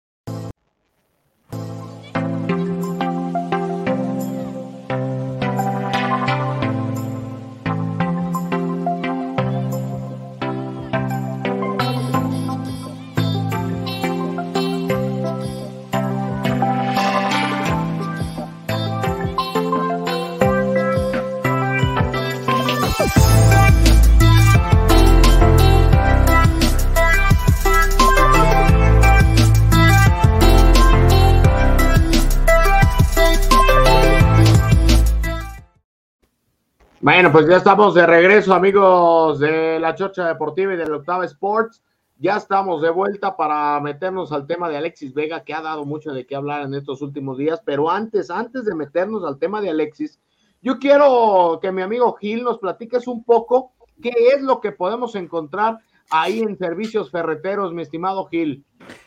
[37.41, 41.83] Pues ya estamos de regreso, amigos de la Chocha Deportiva y del Octava Sports.
[42.19, 46.13] Ya estamos de vuelta para meternos al tema de Alexis Vega, que ha dado mucho
[46.13, 47.63] de qué hablar en estos últimos días.
[47.65, 50.21] Pero antes, antes de meternos al tema de Alexis,
[50.61, 53.73] yo quiero que mi amigo Gil nos platiques un poco
[54.03, 55.79] qué es lo que podemos encontrar
[56.11, 58.67] ahí en Servicios Ferreteros, mi estimado Gil.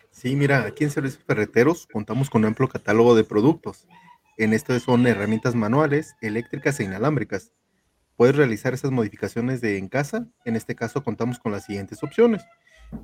[0.10, 3.88] Sí, mira, aquí en Servicios Ferreteros contamos con un amplio catálogo de productos.
[4.38, 7.54] En esto son herramientas manuales, eléctricas e inalámbricas
[8.15, 10.28] Puedes realizar esas modificaciones de en casa.
[10.45, 12.43] En este caso contamos con las siguientes opciones.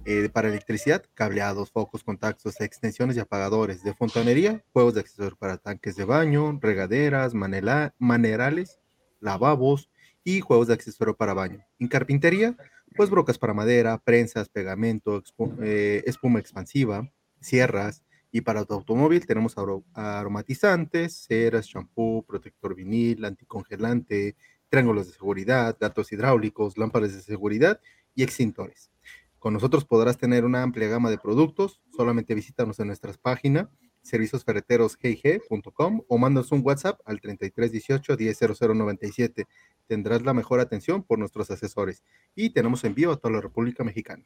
[0.05, 3.83] Eh, para electricidad, cableados, focos, contactos, extensiones y apagadores.
[3.83, 8.79] De fontanería, juegos de accesorios para tanques de baño, regaderas, manerales,
[9.19, 9.89] lavabos
[10.23, 11.65] y juegos de accesorio para baño.
[11.79, 12.55] En carpintería,
[12.95, 15.23] pues brocas para madera, prensas, pegamento,
[15.61, 18.03] eh, espuma expansiva, sierras.
[18.31, 19.55] Y para tu automóvil tenemos
[19.93, 24.35] aromatizantes, ceras, champú, protector vinil, anticongelante,
[24.69, 27.79] triángulos de seguridad, datos hidráulicos, lámparas de seguridad
[28.15, 28.91] y extintores.
[29.39, 31.81] Con nosotros podrás tener una amplia gama de productos.
[31.95, 33.67] Solamente visítanos en nuestras páginas
[34.01, 39.45] serviciosferreterosgig.com o mandas un WhatsApp al 3318 100097.
[39.87, 42.03] Tendrás la mejor atención por nuestros asesores
[42.35, 44.25] y tenemos envío a toda la República Mexicana.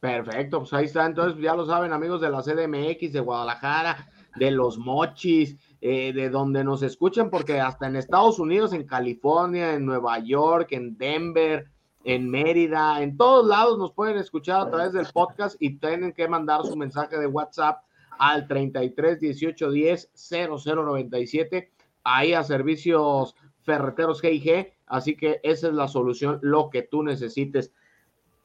[0.00, 1.06] Perfecto, pues ahí está.
[1.06, 6.30] Entonces ya lo saben amigos de la CDMX, de Guadalajara, de los Mochis, eh, de
[6.30, 11.66] donde nos escuchan, porque hasta en Estados Unidos, en California, en Nueva York, en Denver,
[12.04, 16.28] en Mérida, en todos lados nos pueden escuchar a través del podcast y tienen que
[16.28, 17.82] mandar su mensaje de WhatsApp
[18.16, 21.72] al 33 18 10 0097,
[22.04, 24.74] ahí a servicios ferreteros GIG.
[24.86, 27.72] Así que esa es la solución, lo que tú necesites.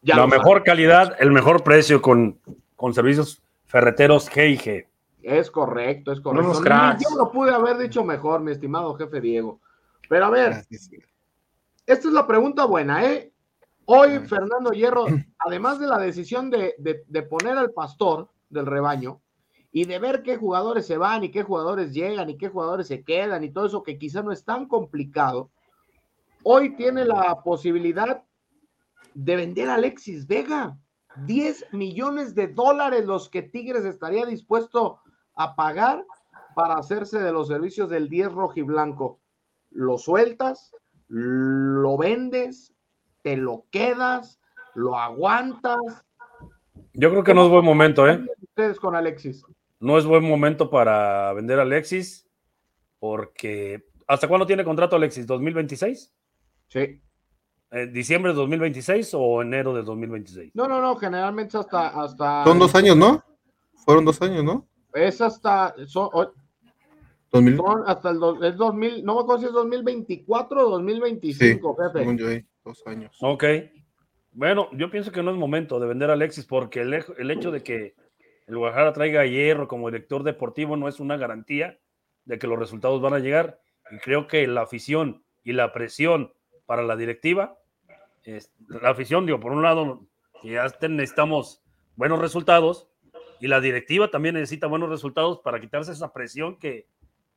[0.01, 2.39] la mejor calidad, el mejor precio con,
[2.75, 4.87] con servicios ferreteros GIG.
[5.27, 6.63] Es correcto, es correcto.
[6.63, 9.59] yo lo pude haber dicho mejor, mi estimado jefe Diego.
[10.07, 13.33] Pero a ver, esta es la pregunta buena, ¿eh?
[13.83, 15.03] Hoy Fernando Hierro,
[15.39, 19.19] además de la decisión de, de, poner al pastor del rebaño
[19.69, 23.03] y de ver qué jugadores se van y qué jugadores llegan y qué jugadores se
[23.03, 25.51] quedan y todo eso que quizá no es tan complicado,
[26.43, 28.23] hoy tiene la posibilidad
[29.13, 30.77] de vender a Alexis Vega.
[31.25, 35.01] 10 millones de dólares los que Tigres estaría dispuesto
[35.37, 36.03] a pagar
[36.55, 39.19] para hacerse de los servicios del 10 rojiblanco.
[39.69, 40.71] Lo sueltas,
[41.07, 42.73] lo vendes,
[43.21, 44.39] te lo quedas,
[44.73, 45.77] lo aguantas.
[46.93, 48.25] Yo creo que no es buen momento, ¿eh?
[48.41, 49.43] Ustedes con Alexis.
[49.79, 52.27] No es buen momento para vender a Alexis,
[52.99, 55.27] porque ¿hasta cuándo tiene contrato Alexis?
[55.27, 56.11] ¿2026?
[56.67, 57.01] Sí.
[57.69, 60.55] Eh, ¿Diciembre de 2026 o enero de 2026?
[60.55, 62.45] No, no, no, generalmente hasta, hasta.
[62.45, 63.23] Son dos años, ¿no?
[63.85, 64.67] Fueron dos años, ¿no?
[64.93, 65.75] Es hasta.
[65.85, 66.11] Son,
[67.85, 72.45] hasta el es 2000, no me acuerdo si es 2024 o 2025, sí, jefe.
[72.63, 73.17] dos años.
[73.21, 73.43] Ok.
[74.31, 77.51] Bueno, yo pienso que no es momento de vender a Alexis porque el, el hecho
[77.51, 77.95] de que
[78.47, 81.79] el Guadalajara traiga a Hierro como director deportivo no es una garantía
[82.25, 83.59] de que los resultados van a llegar.
[83.91, 86.33] Y creo que la afición y la presión
[86.65, 87.57] para la directiva.
[88.23, 90.05] la afición, digo, por un lado,
[90.43, 91.61] ya necesitamos
[91.95, 92.89] buenos resultados
[93.39, 96.87] y la directiva también necesita buenos resultados para quitarse esa presión que,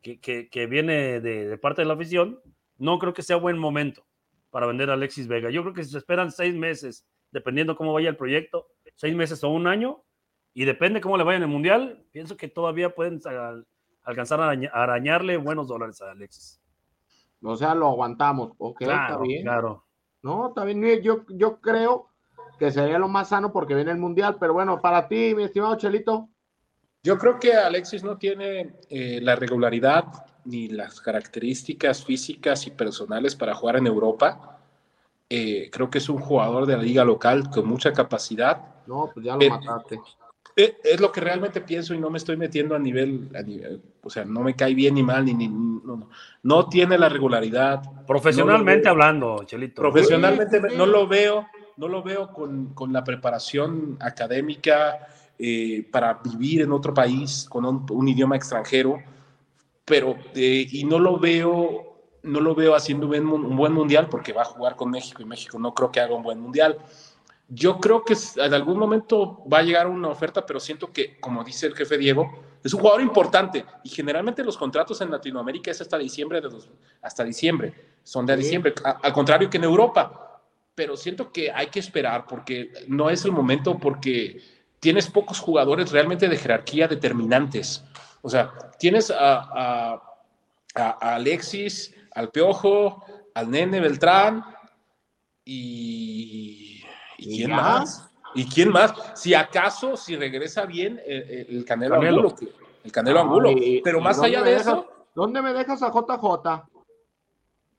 [0.02, 2.40] que, viene de, parte de la afición.
[2.78, 4.04] No creo que sea buen momento
[4.50, 5.50] para vender a Alexis Vega.
[5.50, 9.44] Yo creo que si se esperan seis meses, dependiendo cómo vaya el proyecto, seis meses
[9.44, 10.02] o un año,
[10.54, 13.20] y depende cómo le vaya en el Mundial, pienso que todavía pueden
[14.02, 16.60] alcanzar a arañarle buenos dólares a Alexis.
[17.42, 18.52] O sea, lo aguantamos.
[18.58, 19.42] Ok, claro, está bien.
[19.42, 19.84] Claro.
[20.22, 21.02] No, está bien.
[21.02, 22.09] Yo, yo creo
[22.60, 24.36] que sería lo más sano porque viene el Mundial.
[24.38, 26.28] Pero bueno, para ti, mi estimado Chelito.
[27.02, 30.04] Yo creo que Alexis no tiene eh, la regularidad
[30.44, 34.58] ni las características físicas y personales para jugar en Europa.
[35.30, 38.60] Eh, creo que es un jugador de la liga local con mucha capacidad.
[38.86, 39.98] No, pues ya lo mataste.
[40.54, 43.80] Eh, es lo que realmente pienso y no me estoy metiendo a nivel, a nivel
[44.02, 46.10] o sea, no me cae bien ni mal, ni, ni no,
[46.42, 47.80] no, tiene la regularidad.
[48.06, 49.80] Profesionalmente hablando, Chelito.
[49.80, 51.46] Profesionalmente no lo veo,
[51.80, 57.64] no lo veo con, con la preparación académica eh, para vivir en otro país con
[57.64, 58.98] un, idioma extranjero,
[59.86, 61.86] pero eh, y no lo veo
[62.22, 65.58] no lo veo haciendo un buen mundial porque va a jugar con México y México
[65.58, 66.76] no creo que haga un buen mundial.
[67.48, 71.42] Yo creo que en algún momento va a llegar una oferta, pero siento que, como
[71.42, 72.30] dice el jefe Diego,
[72.62, 76.50] es un jugador importante y generalmente los contratos en Latinoamérica es hasta diciembre, de
[77.00, 77.72] hasta diciembre,
[78.04, 80.29] son de diciembre, al contrario que en Europa.
[80.80, 84.40] Pero siento que hay que esperar porque no es el momento, porque
[84.78, 87.84] tienes pocos jugadores realmente de jerarquía determinantes.
[88.22, 90.00] O sea, tienes a,
[90.74, 94.42] a Alexis, al Piojo, al Nene Beltrán
[95.44, 96.82] y
[97.18, 98.10] ¿Y quién más?
[98.34, 98.94] ¿Y quién más?
[99.14, 102.34] Si acaso, si regresa bien eh, eh, el, Canelo, Angulo.
[102.82, 103.50] El Canelo Angulo.
[103.84, 104.86] Pero más allá de eso.
[105.14, 106.69] ¿Dónde me dejas a JJ?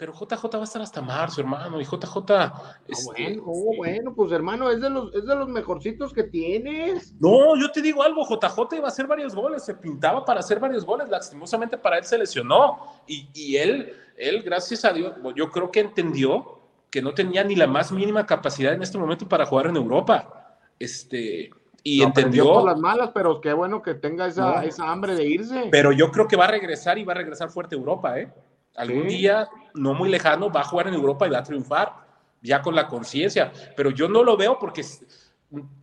[0.01, 1.79] Pero JJ va a estar hasta marzo, hermano.
[1.79, 2.31] Y JJ.
[2.31, 7.13] Ah, este, oh, bueno, pues hermano, es de, los, es de los mejorcitos que tienes.
[7.19, 8.25] No, yo te digo algo.
[8.25, 9.63] JJ iba a hacer varios goles.
[9.63, 11.07] Se pintaba para hacer varios goles.
[11.07, 12.79] Lastimosamente para él se lesionó.
[13.05, 17.55] Y, y él, él, gracias a Dios, yo creo que entendió que no tenía ni
[17.55, 20.57] la más mínima capacidad en este momento para jugar en Europa.
[20.79, 21.51] Este,
[21.83, 22.65] y entendió.
[22.65, 25.67] las malas, pero qué bueno que tenga esa, esa, hambre de irse.
[25.69, 28.33] Pero yo creo que va a regresar y va a regresar fuerte a Europa, ¿eh?
[28.75, 31.93] Algún día, no muy lejano, va a jugar en Europa y va a triunfar,
[32.41, 33.51] ya con la conciencia.
[33.75, 34.83] Pero yo no lo veo porque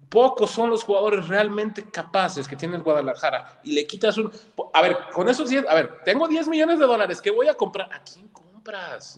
[0.09, 3.61] pocos son los jugadores realmente capaces que tiene el Guadalajara.
[3.63, 4.31] Y le quitas un.
[4.73, 7.55] A ver, con esos 10, a ver, tengo 10 millones de dólares, ¿qué voy a
[7.55, 7.93] comprar?
[7.93, 8.29] ¿A quién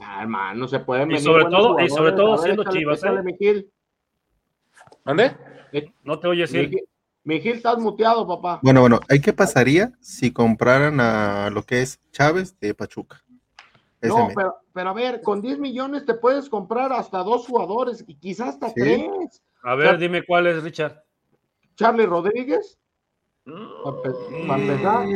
[0.01, 3.03] Ah, hermano, se pueden y sobre todo, y sobre todo siendo Chivas.
[3.03, 3.67] ¿eh?
[5.05, 5.37] ¿Dónde?
[5.73, 6.85] Eh, no te oyes, Miguel,
[7.25, 8.61] Miguel, estás muteado, papá.
[8.63, 13.25] Bueno, bueno, ¿hay qué pasaría si compraran a lo que es Chávez de Pachuca?
[14.03, 18.15] No, pero, pero, a ver, con 10 millones te puedes comprar hasta dos jugadores y
[18.17, 19.43] quizás hasta tres.
[19.63, 21.03] A ver, dime cuál es, Richard.
[21.77, 22.79] Charlie Rodríguez.
[23.45, 24.47] Mm.
[24.47, 25.07] Para empezar.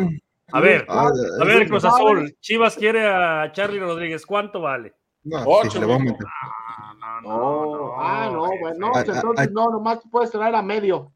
[0.52, 4.94] A ver, ah, a ver, Cruz Azul, Chivas quiere a Charlie Rodríguez, ¿cuánto vale?
[5.22, 5.80] No, Ocho.
[5.80, 6.16] no, no,
[7.22, 11.12] no, ah, no, bueno, ah, entonces no, nomás puedes traer a medio.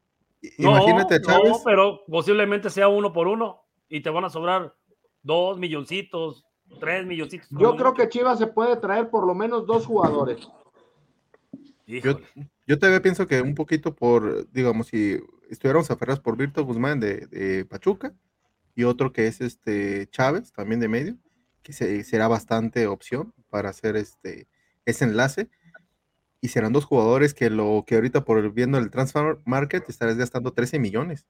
[0.56, 1.50] Imagínate, Chávez.
[1.50, 4.74] No, pero posiblemente sea uno por uno y te van a sobrar
[5.22, 6.46] dos milloncitos,
[6.80, 7.48] tres milloncitos.
[7.50, 10.48] Yo creo que Chivas se puede traer por lo menos dos jugadores.
[11.86, 12.18] Yo,
[12.66, 17.26] yo todavía pienso que un poquito por, digamos, si estuviéramos aferrados por Virto Guzmán de,
[17.26, 18.14] de Pachuca,
[18.74, 21.16] y otro que es este Chávez, también de medio,
[21.62, 24.46] que será bastante opción para hacer este
[24.84, 25.50] ese enlace.
[26.40, 30.52] y serán dos jugadores que lo que ahorita por viendo el transfer market estarás gastando
[30.52, 31.26] 13 millones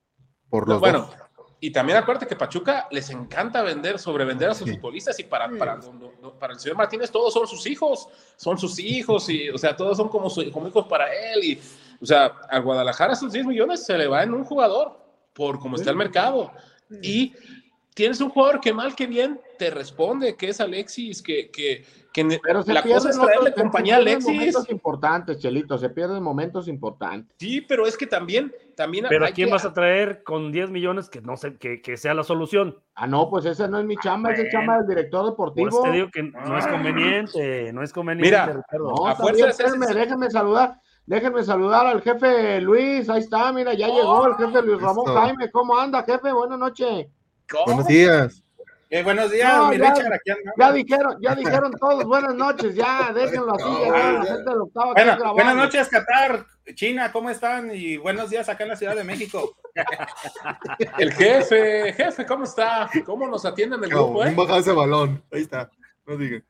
[0.51, 1.17] por los bueno, dos.
[1.61, 5.77] Y también acuérdate que Pachuca les encanta vender, sobrevender a sus futbolistas y para, para,
[5.77, 9.59] no- no- para el señor Martínez todos son sus hijos, son sus hijos y, o
[9.59, 11.61] sea, todos son como, su- como hijos para él y,
[12.01, 14.99] o sea, a Guadalajara sus 10 millones se le va en un jugador
[15.33, 16.53] por cómo está el mercado.
[17.03, 17.35] Y
[17.99, 22.39] tienes un jugador que mal que bien te responde, que es Alexis, que, que, que
[22.41, 24.35] Pero se la cosa es traerle compañía a pierden Alexis.
[24.37, 27.35] momentos importantes, Chelito, se pierden momentos importantes.
[27.41, 30.71] Sí, pero es que también, también Pero ¿a quién que- vas a traer con 10
[30.71, 32.79] millones que no sé, que, que sea la solución?
[32.95, 35.69] Ah, no, pues esa no es mi chamba, esa es chamba del director Por deportivo.
[35.69, 38.95] eso te digo que no es conveniente, no es conveniente, Mira, Ricardo.
[38.97, 39.47] No, A fuerza
[39.93, 44.81] déjenme saludar, déjenme saludar al jefe Luis, ahí está, mira, ya llegó el jefe Luis
[44.81, 45.05] Ramón.
[45.07, 46.33] Jaime, ¿cómo anda, jefe?
[46.33, 47.09] Buenas noches.
[47.51, 47.65] ¿Cómo?
[47.67, 48.43] Buenos días.
[48.91, 50.55] Eh, buenos días, No, mi ya- Richard, aquí andamos.
[50.59, 54.61] Ya dijeron, ya dijeron todos, buenas noches, ya, déjenlo así, ya, ya, la gente del
[54.63, 57.71] octavo Bueno, buenas noches, Qatar, China, ¿cómo están?
[57.75, 59.55] Y buenos días acá en la Ciudad de México.
[60.99, 62.89] El jefe, jefe, ¿cómo está?
[63.05, 64.35] ¿Cómo nos atienden el grupo, eh?
[64.59, 65.23] ese balón.
[65.31, 65.71] Ahí está.
[66.07, 66.43] No digan.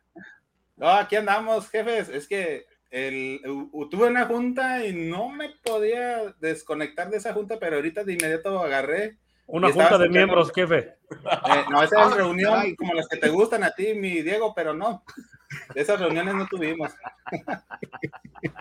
[0.77, 2.09] No, aquí andamos, jefes.
[2.09, 3.41] Es que el,
[3.73, 8.13] u- tuve una junta y no me podía desconectar de esa junta, pero ahorita de
[8.15, 9.19] inmediato agarré.
[9.51, 10.79] Una estaba junta de miembros, jefe.
[10.79, 14.53] Eh, no, esa es Ah, reunión como las que te gustan a ti, mi Diego,
[14.55, 15.03] pero no.
[15.75, 16.93] De esas reuniones no tuvimos.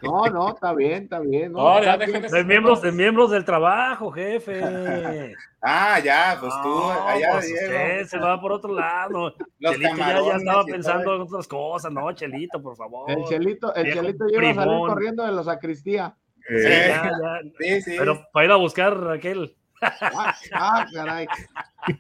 [0.02, 1.52] No, no, está bien, está bien.
[1.52, 2.32] No, No, ya está dejen bien.
[2.32, 4.62] De miembros, de miembros del trabajo, jefe.
[5.70, 7.66] Ah, ya, pues tú, No, allá, pues Diego.
[7.66, 9.34] usted se va por otro lado.
[9.60, 13.10] Los Chelito ya, ya y pensando en otras cosas, no, Chelito, por favor.
[13.12, 16.16] El Chelito, el Viejo Chelito lleva a salir corriendo de la sacristía.
[16.48, 17.42] Sí, ya, ya.
[17.60, 17.96] Sí, sí.
[17.98, 19.58] Pero para ir a buscar aquel.
[19.82, 21.28] Ah, ah, caray.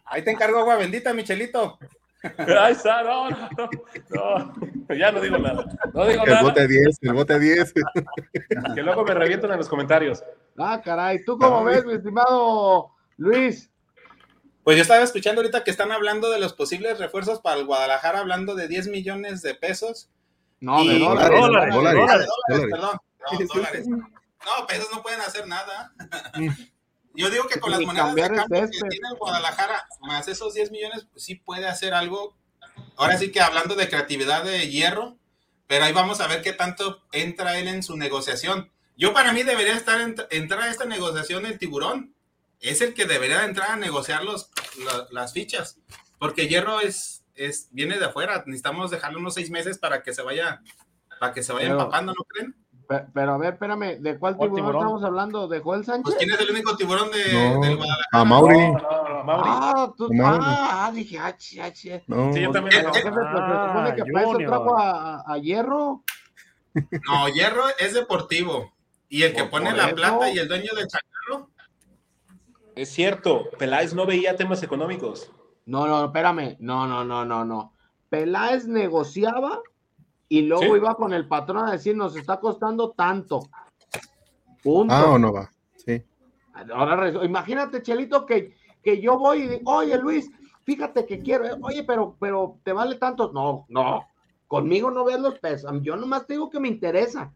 [0.05, 1.77] Ahí te encargo agua bendita, Michelito.
[2.59, 3.69] Ahí está, no, no, no,
[4.89, 4.95] no.
[4.95, 5.65] Ya no digo nada.
[5.93, 6.41] No digo el nada.
[6.41, 7.73] bote 10, el bote 10.
[8.75, 10.23] Que luego me revientan en los comentarios.
[10.57, 11.23] Ah, caray.
[11.23, 13.69] ¿Tú cómo ves, mi estimado Luis?
[14.63, 18.19] Pues yo estaba escuchando ahorita que están hablando de los posibles refuerzos para el Guadalajara,
[18.19, 20.09] hablando de 10 millones de pesos.
[20.59, 21.39] No, de Y- dólares.
[21.39, 21.93] Dólares, dólares.
[21.93, 22.27] De dólares.
[22.27, 22.71] dólares, dólares.
[22.71, 22.97] perdón.
[23.31, 23.87] No, dólares.
[23.87, 25.93] No, pesos no pueden hacer nada.
[27.17, 30.71] Yo digo que con las monedas de cambio que tiene el Guadalajara, más esos 10
[30.71, 32.37] millones, pues sí puede hacer algo.
[32.95, 35.17] Ahora sí que hablando de creatividad de hierro,
[35.65, 38.71] pero ahí vamos a ver qué tanto entra él en su negociación.
[38.95, 42.13] Yo para mí debería estar ent- entrar a esta negociación el tiburón.
[42.59, 44.49] Es el que debería entrar a negociar los,
[44.83, 45.77] la- las fichas,
[46.19, 48.43] porque hierro es, es viene de afuera.
[48.47, 50.61] Necesitamos dejarlo unos seis meses para que se vaya,
[51.19, 52.55] para que se vaya Pero- empapando, ¿no creen?
[52.87, 54.81] Pe- Pero a ver, espérame, ¿de cuál ¿Cuál tiburón, tiburón?
[54.81, 55.47] estamos hablando?
[55.47, 56.03] ¿De Joel Sánchez?
[56.03, 58.07] Pues quién es el único tiburón de, No, del Guadalajara.
[58.13, 58.57] a Mauri.
[58.57, 59.43] No, no, no, Mauri.
[59.51, 60.39] Ah, tú, Mauri.
[60.45, 61.71] ah, ah, dije, ah, chi, ah.
[62.07, 62.79] No, Sí, yo también.
[62.81, 66.03] Eh, pues, se supone que Ah, para eso trajo a, a- a Hierro.
[67.07, 68.71] No, Hierro es deportivo.
[69.09, 69.95] Y el que Por- pone por la eso.
[69.95, 71.49] plata y el dueño del chacarro.
[72.75, 75.31] Es cierto, Peláez no veía temas económicos.
[75.65, 76.55] No, no, espérame.
[76.59, 77.73] No, no, no, no, no.
[78.09, 79.59] Peláez negociaba
[80.29, 80.69] y luego Sí.
[80.75, 83.39] iba con el patrón a decir, nos está costando tanto.
[84.63, 84.93] Punto.
[84.93, 85.49] Ah, o no va.
[85.75, 86.03] Sí.
[86.73, 90.29] Ahora, imagínate, Chelito, que, que yo voy y digo, oye, Luis,
[90.63, 93.31] fíjate que quiero, eh, oye, pero, pero te vale tanto.
[93.31, 94.07] No, no,
[94.47, 95.71] conmigo no ves los pesos.
[95.81, 97.31] Yo nomás te digo que me interesa.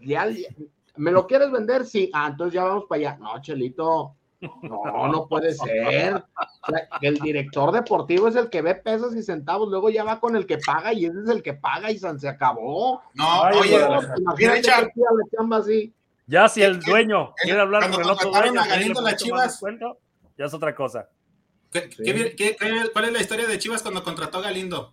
[0.00, 0.48] Ya, ya-
[0.96, 1.84] ¿Me lo quieres vender?
[1.84, 2.10] Sí.
[2.14, 3.18] Ah, entonces ya vamos para allá.
[3.18, 4.14] No, Chelito.
[4.40, 6.14] No, no puede ser.
[6.14, 10.20] O sea, el director deportivo es el que ve pesos y centavos, luego ya va
[10.20, 13.02] con el que paga y ese es el que paga y se acabó.
[13.14, 13.78] No, Ay, oye,
[14.36, 14.90] tira la
[15.34, 15.92] chamba así.
[16.26, 18.66] Ya si el ¿Qué- qué- dueño el- quiere hablar cuando con el otro dueño, a
[18.66, 19.60] Galindo las Chivas?
[20.36, 21.08] ya es otra cosa.
[21.70, 24.92] ¿qué- qué- qué- qué- cuál es la historia de Chivas cuando contrató a Galindo?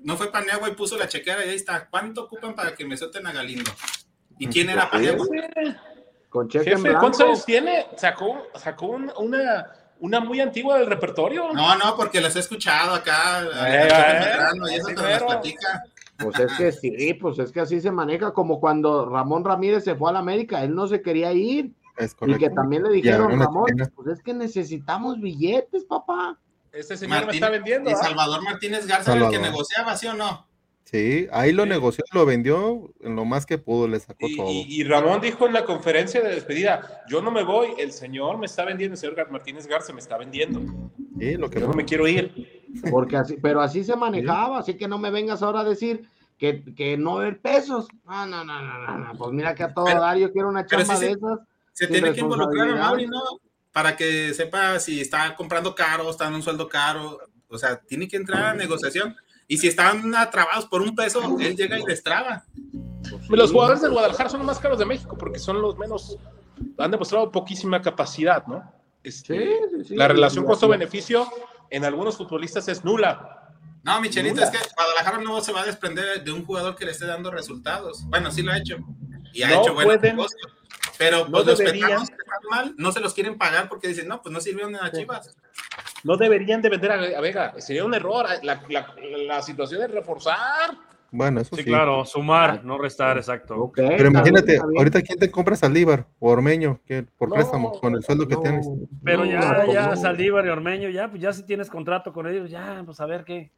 [0.00, 1.88] No fue Paniagua y puso la chequera y ahí está.
[1.88, 3.70] ¿Cuánto ocupan para que me suelten a Galindo?
[4.38, 5.26] ¿Y quién era Paniagua?
[6.30, 7.00] Con cheque en Jefe, blanco.
[7.00, 7.86] ¿cuántos años tiene?
[7.96, 9.66] Sacó, sacó un- una,
[9.98, 11.52] una muy antigua del repertorio.
[11.52, 13.42] No, no, porque las he escuchado acá.
[13.42, 15.82] Eh, eh, Medrano, y eso te las platica.
[16.18, 19.94] Pues es que sí, pues es que así se maneja, como cuando Ramón Ramírez se
[19.96, 23.38] fue a la América, él no se quería ir, Es y que también le dijeron,
[23.40, 23.90] Ramón, chilena.
[23.96, 26.38] pues es que necesitamos billetes, papá.
[26.72, 27.90] Este señor me Martín- está vendiendo.
[27.90, 27.96] y ¿ah?
[27.96, 29.50] Salvador Martínez Garza era el que Salvador.
[29.52, 30.46] negociaba, ¿sí o no?
[30.90, 31.68] Sí, ahí lo Sí.
[31.68, 34.50] negoció, lo vendió en lo más que pudo, le sacó Y, todo.
[34.50, 38.38] y- y Ramón dijo en la conferencia de despedida, yo no me voy, el señor
[38.38, 40.60] me está vendiendo, el señor Martínez Garza me está vendiendo.
[41.18, 41.74] Sí, lo que Yo no.
[41.74, 42.60] me quiero ir.
[42.90, 46.64] Porque así, pero así se manejaba, así que no me vengas ahora a decir que,
[46.74, 47.86] que no ver pesos.
[48.04, 50.48] No, no, no, no, no, no, pues mira que a todo Pero- dar yo quiero
[50.48, 51.18] una chamba sí, de sí.
[51.18, 51.38] esas.
[51.72, 52.74] Se tiene que involucrar a.
[52.76, 53.20] Mauri, ¿no?
[53.72, 57.20] Para que sepa si está comprando caro, está en un sueldo caro.
[57.48, 59.14] O sea, tiene que entrar a negociación.
[59.50, 62.44] Y si están atrabados por un peso, él llega y les traba.
[63.02, 66.16] Pues Los jugadores del Guadalajara son los más caros de México porque son los menos,
[66.78, 68.72] han demostrado poquísima capacidad, ¿no?
[69.02, 69.96] Este, Sí, sí, sí.
[69.96, 71.28] la relación costo-beneficio
[71.68, 73.48] en algunos futbolistas es nula.
[73.82, 74.46] No, Michelito, Nula.
[74.46, 77.32] es que Guadalajara no se va a desprender de un jugador que le esté dando
[77.32, 78.04] resultados.
[78.04, 78.76] Bueno, sí lo ha hecho.
[79.32, 80.52] Y ha No hecho buenos negocios.
[80.96, 84.06] Pero no pues, los veteranos que están mal no se los quieren pagar porque dicen,
[84.06, 85.36] no, pues no sirvieron en las chivas.
[86.04, 88.26] No deberían de vender a, a Vega, sería un error.
[88.42, 88.94] La, la-
[89.26, 90.70] la situación es reforzar.
[91.12, 91.68] Bueno, eso Sí, sí.
[91.68, 93.56] claro, sumar, no restar, exacto.
[93.56, 97.72] Ok, Pero imagínate, bien, ahorita quién te compra Saldívar o Ormeño que por No, préstamo
[97.80, 98.68] con el sueldo que No, tienes.
[99.02, 99.96] Pero no, ya, no, ya, no.
[99.96, 103.24] Saldívar y Ormeño, ya, pues ya si tienes contrato con ellos, ya, pues a ver
[103.24, 103.50] qué.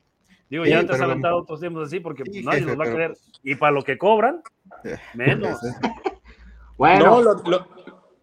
[0.49, 2.79] Digo, Sí, ya te has aventado otros tiempos así porque Sí, pues, nadie jefe, los
[2.81, 3.17] va a pero- querer.
[3.43, 4.41] Y para lo que cobran,
[4.85, 5.59] Eh, menos.
[6.79, 7.67] Bueno, No, lo, lo-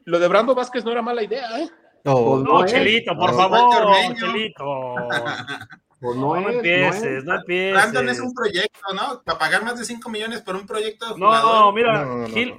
[0.06, 1.70] lo de Brando Vázquez no era mala idea, ¿eh?
[2.04, 2.66] No, Pues No, No.
[2.66, 4.16] Chelito, por No, favor.
[4.16, 4.96] Chelito.
[6.00, 7.24] pues No, no, es, no empieces, es.
[7.26, 7.74] no empieces.
[7.74, 9.22] Brandon es un proyecto, ¿no?
[9.24, 11.74] Para pagar más de 5 millones por un proyecto de No, jugador.
[11.74, 12.58] mira, No, no, Gil, no.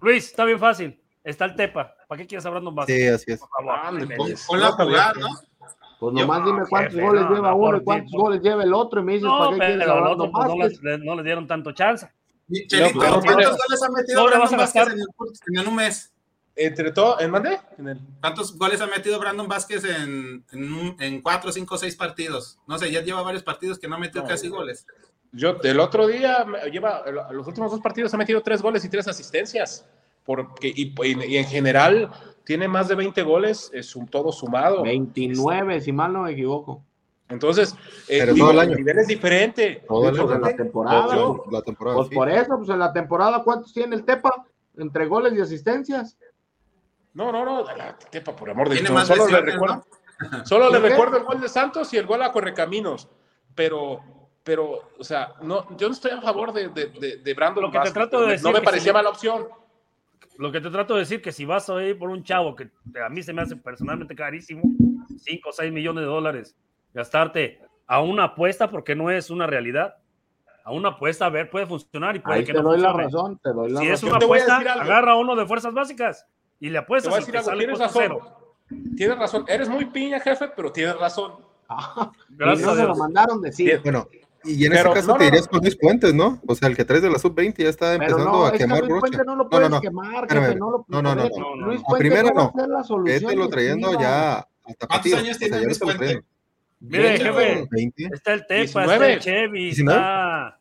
[0.00, 0.98] Luis, está bien fácil.
[1.22, 1.94] Está el Tepa.
[2.08, 2.86] ¿Para qué quieres hablar más?
[2.86, 3.38] Sí, así es.
[3.40, 3.78] Por favor.
[3.84, 4.46] Ándale, Pon- pues.
[4.46, 5.14] Ponlo a No, jugar.
[6.00, 8.64] Pues Yo- nomás dime cuántos jefe, goles no, lleva no, uno y cuántos goles lleva
[8.64, 10.82] el otro y me dices, No, ¿para qué quieres hablar otro pues, no, Vázquez?
[10.82, 12.08] les, no les dieron tanto chance.
[12.66, 14.88] Chelito, ¿cuántos goles ha metido Brandon a Vázquez gastar.
[14.88, 16.11] en, el- en un mes?
[16.54, 17.58] Entre todo, ¿en mande?
[17.78, 20.44] En el, ¿Cuántos goles ha metido Brandon Vázquez en,
[21.00, 22.58] en, cuatro, cinco, seis partidos?
[22.66, 24.28] No sé, ya lleva varios partidos que no ha metido No.
[24.28, 24.86] casi goles.
[25.32, 29.08] yo el otro día lleva los últimos dos partidos ha metido tres goles y tres
[29.08, 29.86] asistencias.
[30.24, 32.10] Porque, y, y- y en general
[32.44, 34.82] tiene más de 20 goles, es un todo sumado.
[34.82, 36.84] 29, si mal no me equivoco.
[37.28, 37.74] Entonces,
[38.08, 38.76] eh, digo, todo el año.
[38.76, 39.82] nivel es diferente.
[39.88, 40.34] Todo el Pues año.
[40.36, 41.16] en la temporada.
[41.16, 41.96] Yo- La temporada.
[41.96, 42.14] Pues sí.
[42.14, 44.44] por eso, pues en la temporada, ¿cuántos tiene el Tepa?
[44.76, 46.16] Entre goles y asistencias.
[47.14, 49.06] No, no, no, la tepa, por amor de Dios.
[49.06, 49.84] Solo, le recuerdo,
[50.44, 53.08] solo le recuerdo el gol de Santos y el gol a Correcaminos.
[53.54, 54.00] Pero,
[54.42, 57.70] pero, o sea, no, yo no estoy a favor de, de, de, de Brandon Lo
[57.70, 59.48] que te trato de no me- decir No me que parecía si- mala opción.
[60.38, 62.70] Lo que te trato de decir que si vas a ir por un chavo que
[63.04, 64.62] a mí se me hace personalmente carísimo,
[65.18, 66.56] 5 o 6 millones de dólares,
[66.94, 69.96] gastarte a una apuesta porque no es una realidad.
[70.64, 72.92] A una apuesta, a ver, puede funcionar y puede Ahí que te no doy la
[72.92, 74.08] razón, te doy la Si es razón.
[74.10, 76.26] una apuesta, agarra a uno de fuerzas básicas
[76.62, 78.02] y le Te apuestas voy a y decir te algo, sale tienes razón.
[78.02, 78.54] cero.
[78.96, 79.44] Tienes razón.
[79.48, 81.32] Eres muy piña, jefe, pero tienes razón.
[81.74, 83.80] Ah, y Gracias no a se lo mandaron decir.
[83.82, 84.06] Bueno,
[84.44, 85.50] y en Pero, ese caso no, te no, irías no.
[85.52, 86.40] con Luis Puentes, ¿no?
[86.46, 88.80] O sea, el que traes de la sub-20 ya está empezando no, a que quemar
[88.80, 89.00] Luis brocha.
[89.00, 89.80] Puente no lo No, puedes no, no.
[89.80, 90.84] quemar, jefe, no lo
[92.98, 94.46] Luis Vételo de trayendo ya a
[94.78, 95.16] Tapatío.
[95.16, 96.06] años tiene Luis te lo Puente?
[96.06, 96.24] traen.
[96.80, 98.04] Mire, jefe, 20.
[98.12, 98.92] está el Tepa, 19.
[98.92, 99.98] está el Chevy, 19.
[99.98, 100.58] está...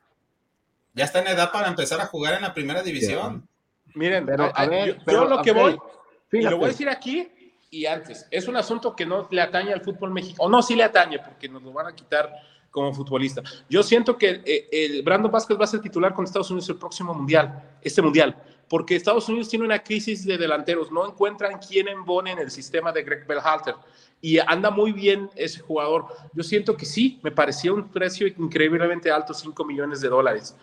[0.93, 3.47] Ya está en edad para empezar a jugar en la primera división.
[3.95, 5.77] Miren, Pero, a- a a- ver, yo, yo pero, lo que voy,
[6.31, 7.27] y lo voy a decir aquí
[7.69, 10.75] y antes, es un asunto que no le atañe al fútbol mexicano, o no, sí
[10.75, 12.31] le atañe, porque nos lo van a quitar
[12.69, 13.41] como futbolista.
[13.69, 16.77] Yo siento que eh, el Brandon Vázquez va a ser titular con Estados Unidos el
[16.77, 18.35] próximo mundial, este mundial,
[18.69, 22.91] porque Estados Unidos tiene una crisis de delanteros, no encuentran quién embone en el sistema
[22.93, 23.75] de Greg Berhalter
[24.21, 26.05] y anda muy bien ese jugador.
[26.33, 30.55] Yo siento que sí, me parecía un precio increíblemente alto, 5 millones de dólares.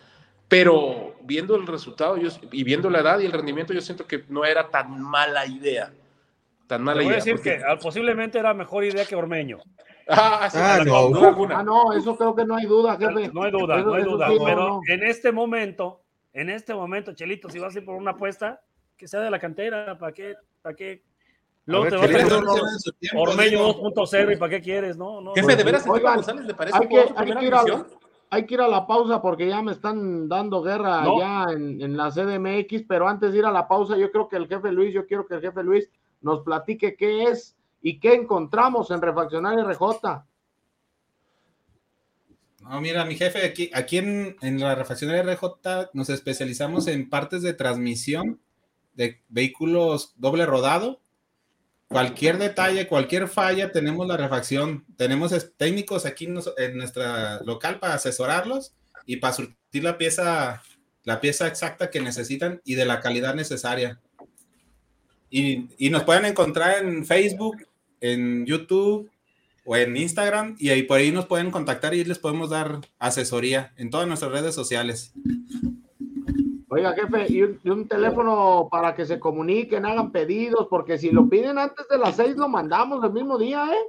[0.49, 4.25] Pero viendo el resultado yo, y viendo la edad y el rendimiento, yo siento que
[4.29, 5.93] no era tan mala idea.
[6.67, 7.15] Tan Te mala voy a idea.
[7.17, 9.59] decir porque- que ah, posiblemente era mejor idea que Ormeño.
[10.07, 10.95] Ah, sí, Ah, no.
[11.27, 11.59] alguna.
[11.59, 13.29] Ah, no, eso creo que no hay duda, jefe.
[13.31, 14.27] No hay duda, Eso- no hay duda.
[14.27, 14.81] sí, no, pero no.
[14.87, 16.01] en este momento,
[16.33, 18.59] en este momento, Chelito, si vas a ir por una apuesta,
[18.97, 20.33] que sea de la cantera, ¿para qué?
[20.63, 21.03] ¿Para qué?
[21.65, 22.53] Luego ver, te vas a no, no,
[22.99, 23.91] tiempo, Ormeño digo.
[23.93, 24.97] 2.0 y ¿para qué quieres?
[24.97, 25.33] No, no.
[25.35, 25.55] Jefe, no.
[25.57, 27.63] ¿de veras el Oigan, González le parece Hay que, hay, que ir a?
[28.31, 31.19] Hay que ir a la pausa porque ya me están dando guerra No.
[31.19, 34.35] ya en, en la CDMX, pero antes de ir a la pausa, yo creo que
[34.37, 35.89] el jefe Luis, yo quiero que el jefe Luis
[36.21, 40.25] nos platique qué es y qué encontramos en Refaccionario RJ.
[42.61, 47.41] No, mira, mi jefe, aquí, aquí en, en la refaccionaria RJ nos especializamos en partes
[47.41, 48.39] de transmisión
[48.93, 50.99] de vehículos doble rodado.
[51.89, 54.85] Cualquier detalle, cualquier falla, tenemos la refacción.
[54.95, 58.73] Tenemos técnicos aquí en nuestra local para asesorarlos
[59.05, 60.61] y para surtir la pieza,
[61.03, 63.99] la pieza exacta que necesitan y de la calidad necesaria.
[65.31, 67.67] Y, y nos pueden encontrar en Facebook,
[68.01, 69.09] en YouTube,
[69.71, 73.71] o en Instagram y ahí por ahí nos pueden contactar y les podemos dar asesoría
[73.77, 75.13] en todas nuestras redes sociales.
[76.69, 81.09] Oiga, jefe, y un, y un teléfono para que se comuniquen, hagan pedidos, porque si
[81.11, 83.85] lo piden antes de las seis, lo mandamos el mismo día, ¿eh?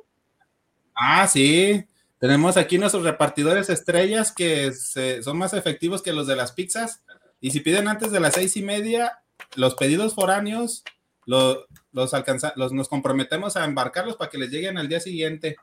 [0.94, 1.84] Ah, sí.
[2.18, 7.02] Tenemos aquí nuestros repartidores estrellas que se- son más efectivos que los de las pizzas.
[7.40, 9.22] Y si piden antes de las seis y media,
[9.56, 10.82] los pedidos foráneos
[11.26, 15.56] lo- los, alcanza, los nos comprometemos a embarcarlos para que les lleguen al día siguiente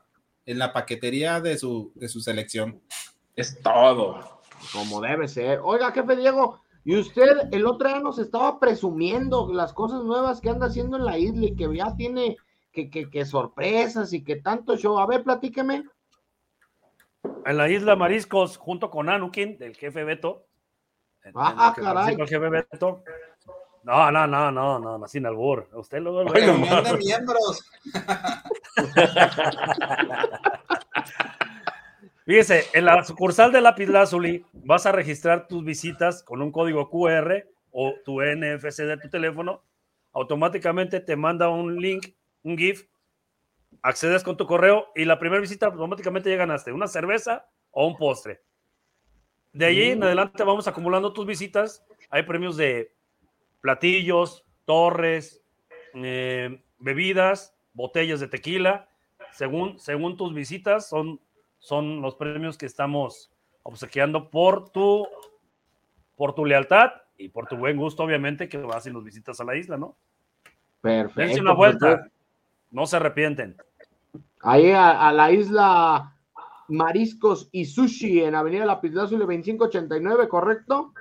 [0.46, 2.80] en la paquetería de su, de su selección.
[3.36, 4.40] Es todo.
[4.72, 5.60] Como debe ser.
[5.62, 10.48] Oiga, jefe Diego, Y usted el otro día nos estaba presumiendo las cosas nuevas que
[10.48, 12.38] anda haciendo en la isla y que ya tiene
[12.72, 14.98] que, que, que sorpresas y que tanto show.
[14.98, 15.84] A ver, platíqueme.
[17.44, 20.46] En la isla Mariscos, junto con Anukin, del jefe Beto.
[21.34, 22.16] Ah, lo caray.
[22.18, 23.02] el jefe Beto.
[23.82, 25.68] No, no, no, no, no, más sin albur.
[25.74, 26.10] Usted de
[27.04, 27.70] miembros.
[32.28, 36.90] Fíjese, en la sucursal de Lápiz Lazuli vas a registrar tus visitas con un código
[36.90, 39.62] QR o tu NFC de tu teléfono.
[40.12, 42.08] Automáticamente te manda un link,
[42.42, 42.86] un GIF,
[43.80, 47.96] accedes con tu correo y la primera visita automáticamente llegan hasta una cerveza o un
[47.96, 48.42] postre.
[49.54, 51.82] De allí en adelante vamos acumulando tus visitas.
[52.10, 52.92] Hay premios de
[53.62, 55.42] platillos, torres,
[55.94, 58.90] eh, bebidas, botellas de tequila.
[59.32, 61.22] Según, según tus visitas, son,
[61.58, 63.30] son los premios que estamos
[63.62, 65.06] obsequiando por tu,
[66.16, 69.44] por tu lealtad y por tu buen gusto, obviamente, que vas y nos visitas a
[69.44, 69.96] la isla, ¿no?
[70.80, 71.20] Perfecto.
[71.20, 72.08] Dense una vuelta.
[72.70, 73.56] No se arrepienten.
[74.40, 76.14] Ahí a, a la isla
[76.68, 80.92] Mariscos y Sushi en Avenida Lapislázuli 2589, ¿correcto?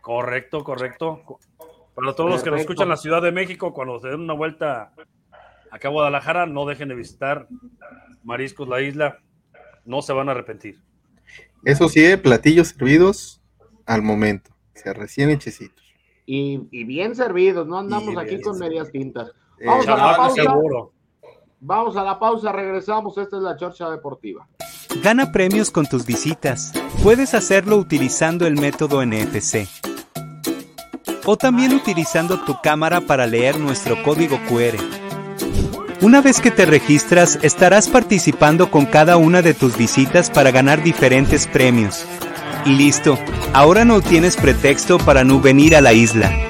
[0.00, 1.22] Correcto, correcto.
[1.94, 4.32] Para todos los que nos escuchan en la Ciudad de México, cuando se den una
[4.32, 4.92] vuelta
[5.70, 7.46] acá a Guadalajara, no dejen de visitar
[8.24, 9.18] Mariscos, la isla.
[9.84, 10.78] No se van a arrepentir.
[11.64, 13.40] Eso sí, eh, platillos servidos
[13.86, 15.84] al momento, o sea, recién hechecitos.
[16.26, 19.30] Y, y bien servidos, no andamos Y aquí con medias tintas.
[19.58, 20.42] Eh, Vamos a la pausa.
[20.42, 20.92] seguro.
[21.60, 23.18] Vamos a la pausa, regresamos.
[23.18, 24.48] Esta es la Chorcha Deportiva.
[25.02, 26.72] Gana premios con tus visitas.
[27.02, 29.68] Puedes hacerlo utilizando el método NFC.
[31.26, 34.78] O también utilizando tu cámara para leer nuestro código QR.
[36.02, 40.82] Una vez que te registras, estarás participando con cada una de tus visitas para ganar
[40.82, 42.06] diferentes premios.
[42.64, 43.18] Y listo,
[43.52, 46.49] ahora no tienes pretexto para no venir a la isla.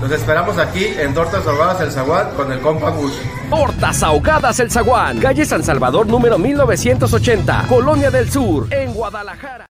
[0.00, 3.12] Los esperamos aquí en Tortas Ahogadas El Zaguán con el compa Gus.
[3.48, 5.18] Tortas Ahogadas El Zaguán.
[5.18, 7.64] Calle San Salvador número 1980.
[7.68, 9.66] Colonia del Sur, en Guadalajara.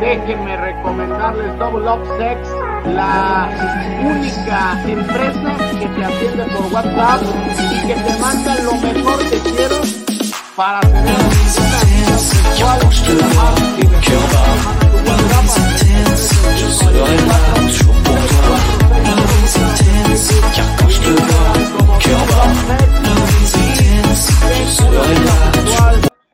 [0.00, 2.48] Déjenme recomendarles Double Up Sex,
[2.94, 3.48] la
[4.04, 7.22] única empresa que te atiende por WhatsApp
[7.72, 10.03] y que te manda lo mejor que quiero
[10.56, 10.80] para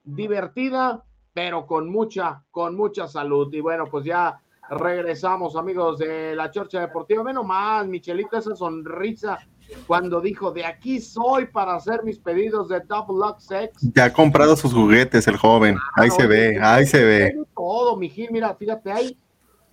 [0.04, 1.02] divertida.
[1.32, 3.52] Pero con mucha, con mucha salud.
[3.54, 7.22] Y bueno, pues ya regresamos, amigos de la Chorcha Deportiva.
[7.22, 9.38] Menos más, Michelita, esa sonrisa
[9.86, 13.72] cuando dijo, de aquí soy para hacer mis pedidos de Double Lock Sex.
[13.94, 17.36] Ya ha comprado sus juguetes el joven, ahí se ve, ahí se ve.
[17.54, 19.18] Todo, mi Gil, mira, fíjate, hay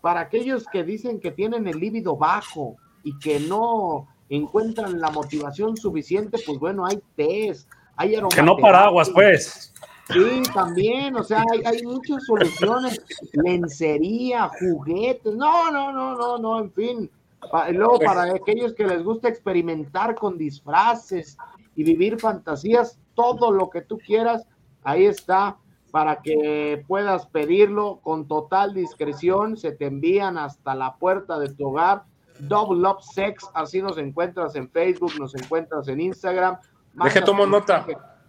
[0.02, 5.78] para aquellos que dicen que tienen el líbido bajo y que no encuentran la motivación
[5.78, 9.74] suficiente, pues bueno, hay test, hay Que no paraguas, pues.
[10.10, 13.02] Sí, también, o sea, hay, hay muchas soluciones,
[13.34, 17.12] lencería, juguetes, no, no, no, no, no, en fin.
[17.52, 21.38] Pa- luego para aquellos que les gusta experimentar con disfraces
[21.76, 24.46] y vivir fantasías, todo lo que tú quieras,
[24.84, 25.58] ahí está
[25.92, 31.70] para que puedas pedirlo con total discreción, se te envían hasta la puerta de tu
[31.70, 32.04] hogar.
[32.40, 36.58] Double Up Sex, así nos encuentras en Facebook, nos encuentras en Instagram.
[36.94, 37.86] Deje, tomo nota.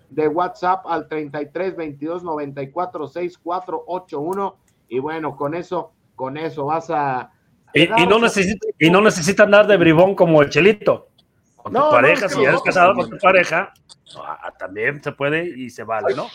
[0.09, 4.57] de WhatsApp al 33 22 94 64 81
[4.89, 7.31] y bueno, con eso, con eso vas a
[7.75, 11.09] Y, y no necesita, y no necesita andar de bribón como el chelito.
[11.57, 13.01] Con tu No, no, pareja, es que si ya no, eres casado no.
[13.01, 13.73] con tu pareja,
[14.17, 16.29] ah, también se puede y se vale, ¿no?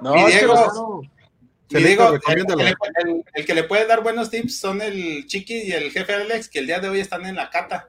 [0.00, 1.02] No, Y Diego,
[1.68, 2.12] Te digo,
[3.34, 6.58] el, que le puede dar buenos tips son el Chiqui y el jefe Alex, que
[6.58, 7.88] el día de hoy están en la cata.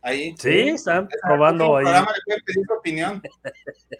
[0.00, 0.34] Ahí.
[0.38, 1.84] Sí, están probando ahí.
[1.84, 3.22] programa le pueden pedir su opinión.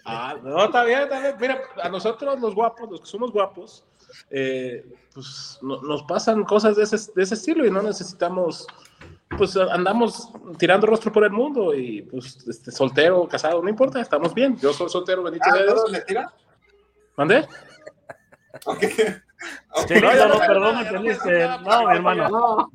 [0.05, 1.35] Ah, no, está bien, está bien.
[1.39, 3.85] Mira, a nosotros los guapos, los que somos guapos,
[4.31, 8.67] eh, pues no- nos pasan cosas de ese, de ese estilo y no necesitamos,
[9.37, 14.33] pues andamos tirando rostro por el mundo y pues este, soltero, casado, no importa, estamos
[14.35, 14.57] bien.
[14.59, 15.75] Yo soy soltero, bendito Ah, sea Dios.
[15.75, 16.27] ¿todos le tiran?
[17.17, 17.49] ¿Mandé?
[18.65, 18.85] Ok.
[19.87, 21.49] Sí, no, no, perdón, me entendiste.
[21.65, 22.71] No, mi hermano.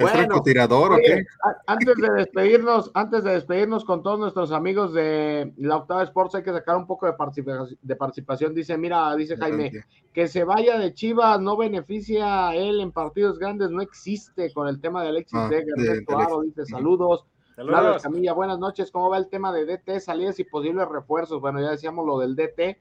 [0.00, 1.24] ¿Es Bueno, o qué?
[1.66, 6.42] antes de despedirnos, antes de despedirnos con todos nuestros amigos de la Octava Sports, hay
[6.42, 7.78] que sacar un poco de participación.
[7.82, 8.54] De participación.
[8.54, 9.70] Dice, mira, dice Jaime,
[10.12, 14.68] que se vaya de Chivas no beneficia a él en partidos grandes, no existe con
[14.68, 15.72] el tema de Alexis Ah, Vega.
[15.76, 17.26] de- Ernesto de Aro dice, saludos.
[17.56, 18.02] Saludos.
[18.02, 18.90] Camilla, buenas noches.
[18.90, 21.42] ¿Cómo va el tema de DT, salidas y posibles refuerzos?
[21.42, 22.78] Bueno, ya decíamos lo del DT.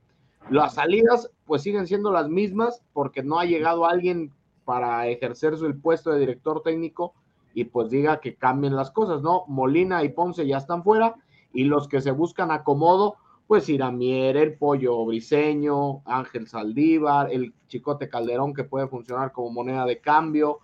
[0.51, 4.31] Las salidas, pues siguen siendo las mismas porque no ha llegado alguien
[4.69, 7.15] para ejercer su- el puesto de director técnico
[7.55, 9.45] y pues diga que cambien las cosas, ¿no?
[9.47, 11.15] Molina y Ponce ya están fuera
[11.51, 13.15] y los que se buscan acomodo,
[13.47, 19.87] pues Iramier, el Pollo Briseño, Ángel Saldívar, el Chicote Calderón que puede funcionar como moneda
[19.87, 20.59] de cambio.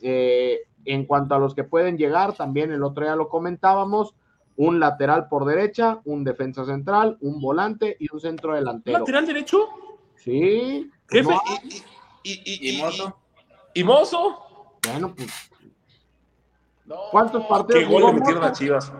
[0.00, 4.14] Eh, en cuanto a los que pueden llegar, también el otro día lo comentábamos,
[4.56, 9.00] un lateral por derecha, un defensa central, un volante y un centro delantero.
[9.00, 9.58] ¿Lateral derecho?
[10.14, 10.88] Sí.
[11.10, 11.40] Jefe, no,
[12.22, 13.16] y, y, y, ¿Y Mozo?
[13.78, 14.76] ¿Y Mozo?
[14.90, 15.28] bueno, pues
[16.84, 18.50] No, ¿Cuántos partidos ¿Qué gol le metieron Mozo?
[18.50, 18.92] a Chivas?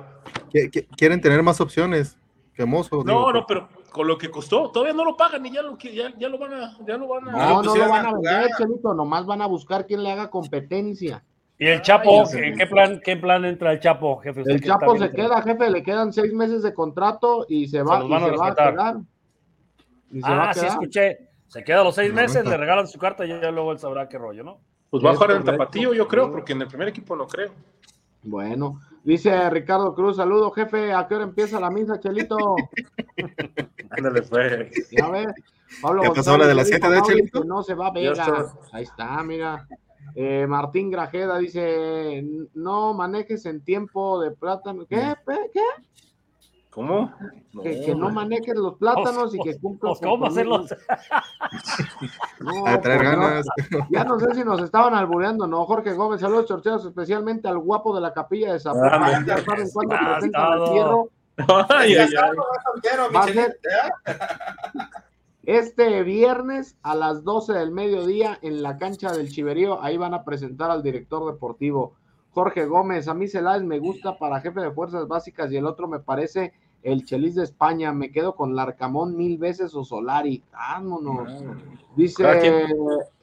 [0.52, 2.16] Qui- qui- Quieren tener más opciones
[2.54, 3.02] que Mozo.
[3.02, 5.76] No, digo, no, pero con lo que costó, todavía no lo pagan y ya lo,
[5.78, 7.32] ya, ya lo van a, ya lo van a.
[7.32, 8.34] no, lo no lo pusieron van a a jugar.
[8.42, 11.24] vender, Chelito, nomás van a buscar quien le haga competencia.
[11.58, 12.24] ¿Y el Chapo?
[12.32, 14.42] Ay, ¿En qué plan, qué plan entra el Chapo, jefe?
[14.46, 18.08] El Chapo se queda, jefe, le quedan seis meses de contrato y se va, los
[18.08, 18.96] y van a se va a quedar.
[20.12, 20.72] Y se va a Ah, sí, quedar.
[20.72, 21.27] escuché.
[21.48, 24.18] Se queda los seis meses, le regalan su carta y ya luego él sabrá qué
[24.18, 24.58] rollo, ¿no?
[24.90, 25.64] Pues va a jugar en el correcto.
[25.64, 27.52] tapatío, yo creo, porque en el primer equipo no creo.
[28.22, 32.56] Bueno, dice Ricardo Cruz, saludo jefe, ¿a qué hora empieza la misa, Chelito?
[33.90, 34.70] Ándale, fue.
[34.90, 35.28] Ya ves,
[35.80, 37.44] Pablo ¿Ya pasó González la de las dice, siete de Mauri, Chelito?
[37.44, 38.10] No se va Ya Vega.
[38.12, 38.46] está.
[38.72, 39.68] Ahí está, mira.
[40.14, 42.24] Eh, Martín Grajeda dice,
[42.54, 44.84] no manejes en tiempo de plátano.
[44.86, 45.14] ¿Qué?
[45.24, 45.60] Pe- ¿Qué?
[46.78, 47.12] ¿Cómo?
[47.60, 50.64] Que, que no manejes los plátanos y que cumplas Pues, ¿Cómo hacerlo?
[52.40, 53.20] No, A traer pues, no.
[53.20, 53.46] ganas.
[53.90, 55.66] Ya no sé si nos estaban albureando, ¿no?
[55.66, 59.02] Jorge Gómez, saludos chorcheros, especialmente al guapo de la capilla de Zapopan.
[59.02, 61.10] Ah, ya saben cuándo ah, presentan al fierro.
[65.42, 70.22] Este viernes a las 12 del mediodía en la cancha del Chiverío, ahí van a
[70.22, 71.96] presentar al director deportivo
[72.30, 73.08] Jorge Gómez.
[73.08, 76.52] A mí Celáez me gusta para jefe de fuerzas básicas y el otro me parece
[76.82, 77.92] el Chelis de España.
[77.92, 80.42] Me quedo con Larcamón mil veces o Solari.
[80.52, 81.28] Vámonos.
[82.16, 82.66] Cada Dice.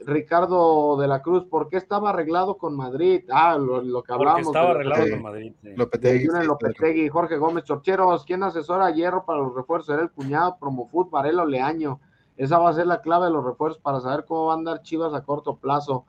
[0.05, 3.23] Ricardo de la Cruz, ¿por qué estaba arreglado con Madrid?
[3.31, 4.47] Ah, lo, lo que Porque hablábamos.
[4.47, 5.53] estaba de- arreglado con Madrid.
[5.61, 5.69] sí.
[5.75, 9.89] Lopetegui, Julen sí, Lopetegui, Jorge Gómez Chorcheros, ¿quién asesora a Hierro para los refuerzos?
[9.93, 11.99] Era el cuñado Promofood, Varela Leaño.
[12.37, 14.81] Esa va a ser la clave de los refuerzos para saber cómo van a andar
[14.81, 16.05] Chivas a corto plazo.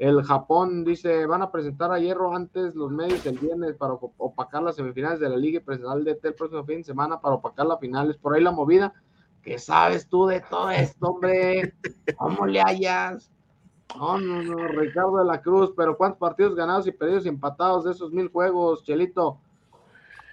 [0.00, 4.14] El Japón dice, van a presentar a Hierro antes los medios el viernes para op-
[4.16, 7.20] opacar las semifinales de la Liga y presentar el DT el próximo fin de semana
[7.20, 8.16] para opacar las finales.
[8.16, 8.94] Por ahí la movida.
[9.42, 11.74] ¿Qué sabes tú de todo esto, hombre?
[12.16, 13.30] ¿Cómo le hallas?
[13.94, 17.84] No, no, no, Ricardo de la Cruz, pero ¿cuántos partidos ganados y perdidos y empatados
[17.84, 19.38] de esos mil juegos, Chelito?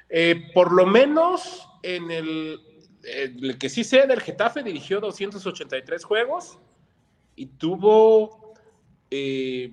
[0.08, 2.60] Eh, por lo menos en el,
[3.04, 6.58] eh, el que sí sé del Getafe dirigió 283 juegos
[7.36, 8.47] y tuvo,
[9.10, 9.72] eh,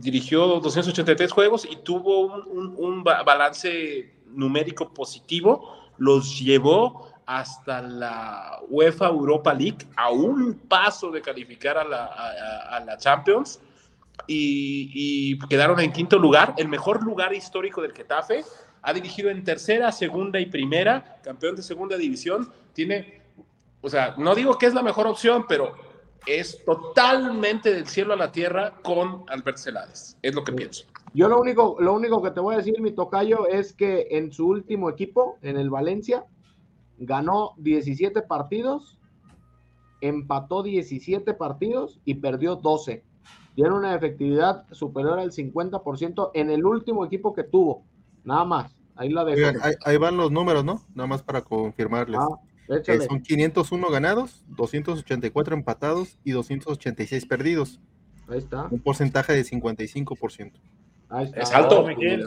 [0.00, 7.82] dirigió 283 juegos y tuvo un, un- un ba- balance numérico positivo, los llevó hasta
[7.82, 13.60] la UEFA Europa League a un paso de calificar a la Champions
[14.28, 18.44] y, y quedaron en quinto lugar, el mejor lugar histórico del Getafe.
[18.82, 22.52] Ha dirigido en tercera, segunda y primera, campeón de segunda división.
[22.72, 23.22] Tiene,
[23.80, 25.74] o sea, no digo que es la mejor opción, pero
[26.26, 30.18] es totalmente del cielo a la tierra con Albert Celades.
[30.22, 30.84] Es lo que pienso.
[31.14, 34.32] Yo lo único, lo único que te voy a decir, mi tocayo, es que en
[34.32, 36.26] su último equipo, en el Valencia,
[36.98, 38.98] ganó 17 partidos,
[40.00, 43.04] empató 17 partidos y perdió 12.
[43.54, 47.84] Tiene una efectividad superior al 50% en el último equipo que tuvo.
[48.24, 48.76] Nada más.
[48.96, 49.36] Ahí la dejo.
[49.36, 50.82] Oigan, ahí, ahí van los números, ¿no?
[50.94, 52.18] Nada más para confirmarles.
[52.20, 52.38] Ah,
[52.68, 53.06] Eh, échale.
[53.06, 57.80] son 501 ganados, 284 empatados y 286 perdidos.
[58.28, 58.66] Ahí está.
[58.70, 60.52] Un porcentaje de 55%.
[61.08, 61.40] Ahí está.
[61.40, 61.80] Es alto.
[61.80, 62.26] Oh, Miguel.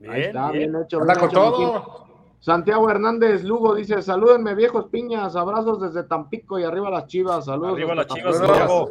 [0.00, 0.72] Ahí Bien, está, bien.
[0.72, 1.00] bien hecho.
[1.00, 2.04] Anda bien con hecho, todo.
[2.40, 7.44] Santiago Hernández Lugo dice: Salúdenme, viejos piñas, abrazos desde Tampico y arriba las chivas.
[7.46, 7.72] Saludos.
[7.74, 8.36] Arriba las chivas.
[8.36, 8.90] Santiago.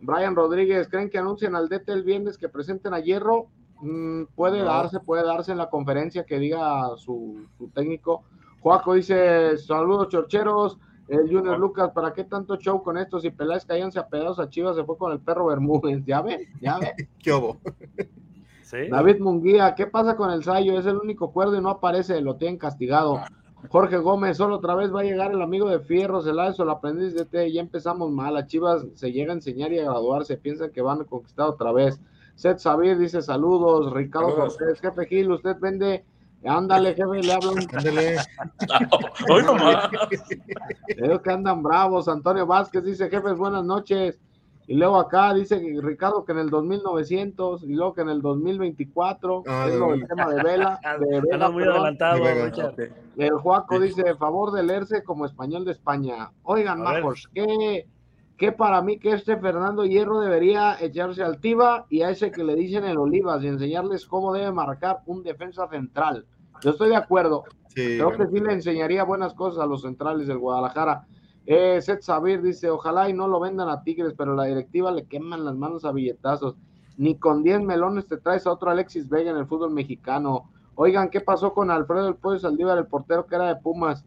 [0.00, 3.46] Brian Rodríguez, ¿creen que anuncien al DT el viernes que presenten a Hierro?
[3.80, 4.64] Mm, puede No.
[4.66, 8.24] darse, puede darse en la conferencia que diga su, su técnico.
[8.62, 13.18] Joaco dice, saludos chorcheros, El Junior Lucas, ¿para qué tanto show con esto?
[13.18, 16.04] Si Peláez caíanse a pedazos a Chivas, se fue con el perro Bermúdez.
[16.06, 16.42] ¿Ya ven?
[16.60, 16.92] ¿Ya ven?
[17.18, 17.58] ¿Qué hubo?
[18.62, 18.88] Sí.
[18.88, 20.78] David Munguía, ¿qué pasa con el Sayo?
[20.78, 23.20] Es el único cuerdo y no aparece, lo tienen castigado.
[23.68, 26.70] Jorge Gómez, solo otra vez va a llegar el amigo de Fierro, Celáez o el
[26.70, 27.52] aprendiz de T.
[27.52, 28.36] Ya empezamos mal.
[28.36, 30.36] A Chivas se llega a enseñar y a graduarse.
[30.36, 32.00] Piensan que van a conquistar otra vez.
[32.34, 33.92] Seth Sabir dice saludos.
[33.92, 34.34] Ricardo.
[34.34, 36.04] Cortés, jefe Gil, usted vende.
[36.44, 37.54] Ándale, jefe, le hablan.
[37.72, 38.16] Ándale.
[39.30, 39.88] Hoy nomás.
[40.86, 42.08] Creo que andan bravos.
[42.08, 44.18] Antonio Vázquez dice, jefes, buenas noches.
[44.68, 48.22] Y luego acá dice que Ricardo que en el 2900 y luego que en el
[48.22, 50.06] 2024 Ah, es lo del Vela.
[50.08, 50.80] tema de Vela.
[51.00, 51.76] De Vela muy perdón.
[51.80, 52.24] adelantado,
[52.76, 52.92] De.
[53.18, 56.30] El Juaco dice, favor de leerse como español de España.
[56.44, 57.86] Oigan, majos, que,
[58.42, 62.42] que para mí que este Fernando Hierro debería echarse al Tiva y a ese que
[62.42, 66.26] le dicen el Olivas y enseñarles cómo debe marcar un defensa central.
[66.60, 67.44] Yo estoy de acuerdo.
[67.68, 68.24] Sí, Creo bueno.
[68.24, 71.06] que sí le enseñaría buenas cosas a los centrales del Guadalajara.
[71.46, 75.04] Eh, Seth Sabir dice, ojalá y no lo vendan a Tigres, pero la directiva le
[75.06, 76.56] queman las manos a billetazos.
[76.96, 80.50] Ni con 10 melones te traes a otro Alexis Vega en el fútbol mexicano.
[80.74, 84.04] Oigan, ¿qué pasó con Alfredo El Pollo Saldívar, el portero que era de Pumas?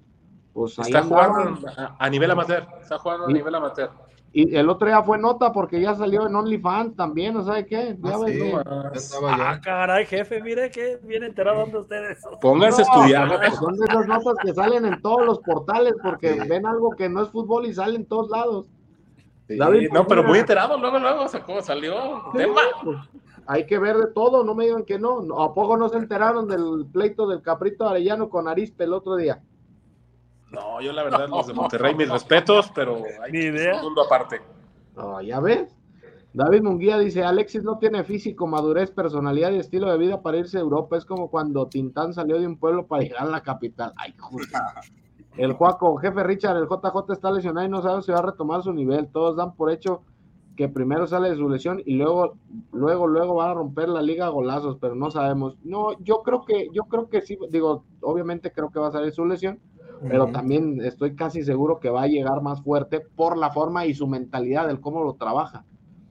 [0.51, 1.55] Pues ahí Está andaban.
[1.55, 2.67] jugando a, a nivel amateur.
[2.81, 3.91] Está jugando a nivel amateur.
[4.37, 7.97] Y el otro día fue nota porque ya salió en OnlyFans también, ¿no sabe qué?
[8.03, 9.17] Ya Ah, ves, sí, ya Pues.
[9.23, 12.21] Ah, caray, jefe, mire que bien enterado anda ustedes.
[12.41, 13.51] Pónganse a No, estudiar.
[13.53, 17.21] Son de esas notas que salen en todos los portales porque ven algo que no
[17.23, 18.65] es fútbol y sale en todos lados.
[19.47, 20.77] Sí, David, no, pero muy enterado.
[20.79, 21.93] Luego, luego sacó, salió.
[22.33, 22.61] Sí, Tema.
[22.83, 22.97] pues,
[23.47, 25.21] hay que ver de todo, no me digan que no.
[25.21, 29.15] No, ¿A poco no se enteraron del pleito del Caprito Arellano con Arispe el otro
[29.15, 29.41] día?
[30.55, 33.75] No, yo la verdad, los de Monterrey, mis respetos, pero hay Ni idea.
[33.77, 34.41] un mundo aparte.
[34.95, 35.75] No, ya ves.
[36.33, 40.57] David Munguía dice, Alexis no tiene físico, madurez, personalidad y estilo de vida para irse
[40.57, 40.97] a Europa.
[40.97, 43.93] Es como cuando Tintán salió de un pueblo para llegar a la capital.
[43.95, 44.47] Ay, joder.
[45.37, 48.63] El Juaco, jefe Richard, el JJ está lesionado y no sabe si va a retomar
[48.63, 49.07] su nivel.
[49.07, 50.01] Todos dan por hecho
[50.57, 52.35] que primero sale de su lesión y luego,
[52.71, 55.57] luego, luego van a romper la liga a golazos, pero no sabemos.
[55.63, 59.11] No, yo creo que, yo creo que sí, digo, obviamente creo que va a salir
[59.11, 59.59] su lesión,
[60.01, 63.93] pero también estoy casi seguro que va a llegar más fuerte por la forma y
[63.93, 65.63] su mentalidad, del cómo lo trabaja.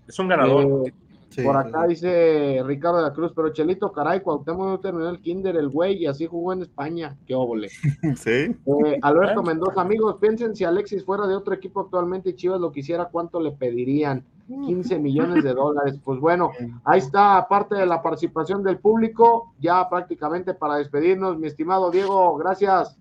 [0.07, 0.89] Es un ganador.
[0.89, 0.93] Eh,
[1.35, 1.89] Sí, por acá sí.
[1.89, 5.97] dice Ricardo de la Cruz, pero Chelito, caray, Cuauhtémoc no terminó el kinder, el güey,
[5.97, 7.17] y así jugó en España.
[7.27, 7.71] Qué óvole.
[8.17, 8.31] Sí.
[8.31, 12.71] Eh, Alberto Mendoza, amigos, piensen si Alexis fuera de otro equipo actualmente y Chivas lo
[12.71, 14.25] quisiera, ¿cuánto le pedirían?
[14.47, 15.99] 15 millones de dólares.
[16.05, 16.53] Pues bueno,
[16.85, 21.39] ahí está parte de la participación del público, ya prácticamente para despedirnos.
[21.39, 22.97] Mi estimado Diego, gracias.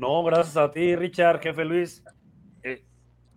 [0.00, 2.02] No, gracias a ti, Richard, jefe Luis,
[2.62, 2.84] eh,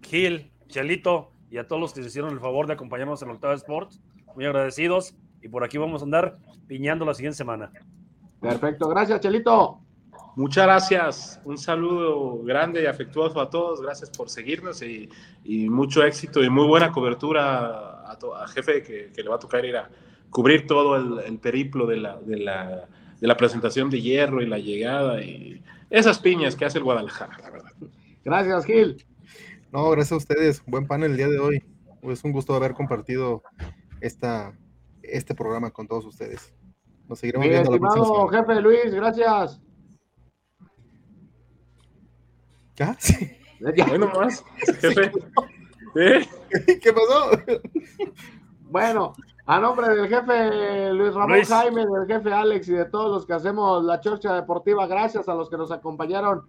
[0.01, 3.53] Gil, Chelito y a todos los que se hicieron el favor de acompañarnos en Octava
[3.55, 4.01] Sports.
[4.35, 5.15] Muy agradecidos.
[5.41, 6.37] Y por aquí vamos a andar
[6.67, 7.71] piñando la siguiente semana.
[8.41, 9.79] Perfecto, gracias, Chelito.
[10.35, 11.41] Muchas gracias.
[11.45, 13.81] Un saludo grande y afectuoso a todos.
[13.81, 15.07] Gracias por seguirnos y,
[15.43, 19.35] y mucho éxito y muy buena cobertura a, to- a jefe que, que le va
[19.35, 19.89] a tocar ir a
[20.29, 22.87] cubrir todo el, el periplo de la, de, la,
[23.19, 27.37] de la presentación de hierro y la llegada y esas piñas que hace el Guadalajara,
[27.39, 27.71] la verdad.
[28.23, 29.05] Gracias, Gil.
[29.71, 30.63] No, gracias a ustedes.
[30.65, 31.63] Buen panel el día de hoy.
[32.03, 33.43] Es un gusto haber compartido
[34.01, 34.57] esta,
[35.03, 36.53] este programa con todos ustedes.
[37.07, 38.47] Nos seguiremos Mi viendo la próxima estimado semana.
[38.47, 39.61] jefe Luis, gracias.
[42.75, 42.95] ¿Ya?
[42.99, 43.31] Sí.
[43.75, 43.85] Ya.
[43.85, 44.43] Bueno, más,
[44.81, 45.11] jefe.
[45.95, 46.27] ¿Eh?
[46.81, 47.31] ¿Qué pasó?
[48.63, 49.13] Bueno,
[49.47, 51.49] a nombre del jefe Luis Ramón Luis.
[51.49, 55.35] Jaime, del jefe Alex y de todos los que hacemos la Chorcha Deportiva, gracias a
[55.35, 56.43] los que nos acompañaron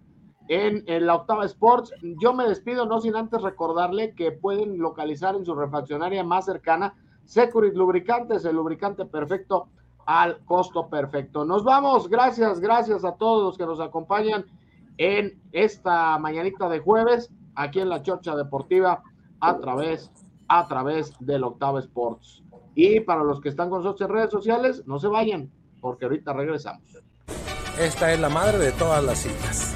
[0.47, 1.93] en, en la Octava Sports.
[2.19, 6.95] Yo me despido, no sin antes recordarle que pueden localizar en su refaccionaria más cercana
[7.25, 9.67] Securit Lubricantes, el lubricante perfecto
[10.05, 11.43] al costo perfecto.
[11.43, 14.45] Nos vamos, gracias, gracias a todos los que nos acompañan
[14.97, 19.03] en esta mañanita de jueves, aquí en la Chorcha Deportiva,
[19.41, 20.09] a través,
[20.47, 22.41] a través del Octava Sports.
[22.79, 25.49] Y para los que están con nosotros en redes sociales, no se vayan,
[25.81, 26.83] porque ahorita regresamos.
[27.79, 29.75] Esta es la madre de todas las citas.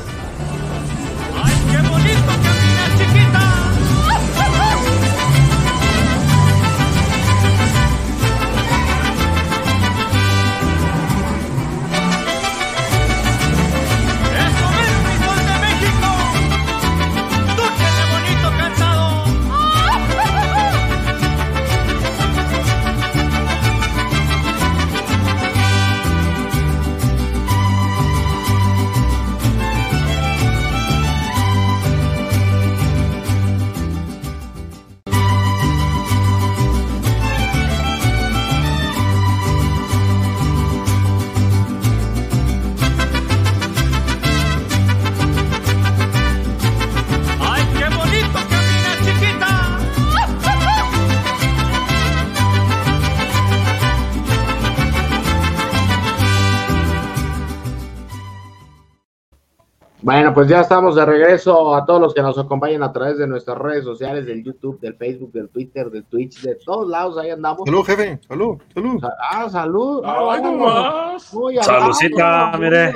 [60.31, 63.27] Bueno, pues ya estamos de regreso a todos los que nos acompañan a través de
[63.27, 67.31] nuestras redes sociales, del YouTube, del Facebook, del Twitter, del Twitch, de todos lados, ahí
[67.31, 67.63] andamos.
[67.65, 69.03] Salud, jefe, salud, salud.
[69.29, 70.01] Ah, salud.
[70.05, 71.33] Ay, no más.
[71.65, 72.93] Saludcita, mire.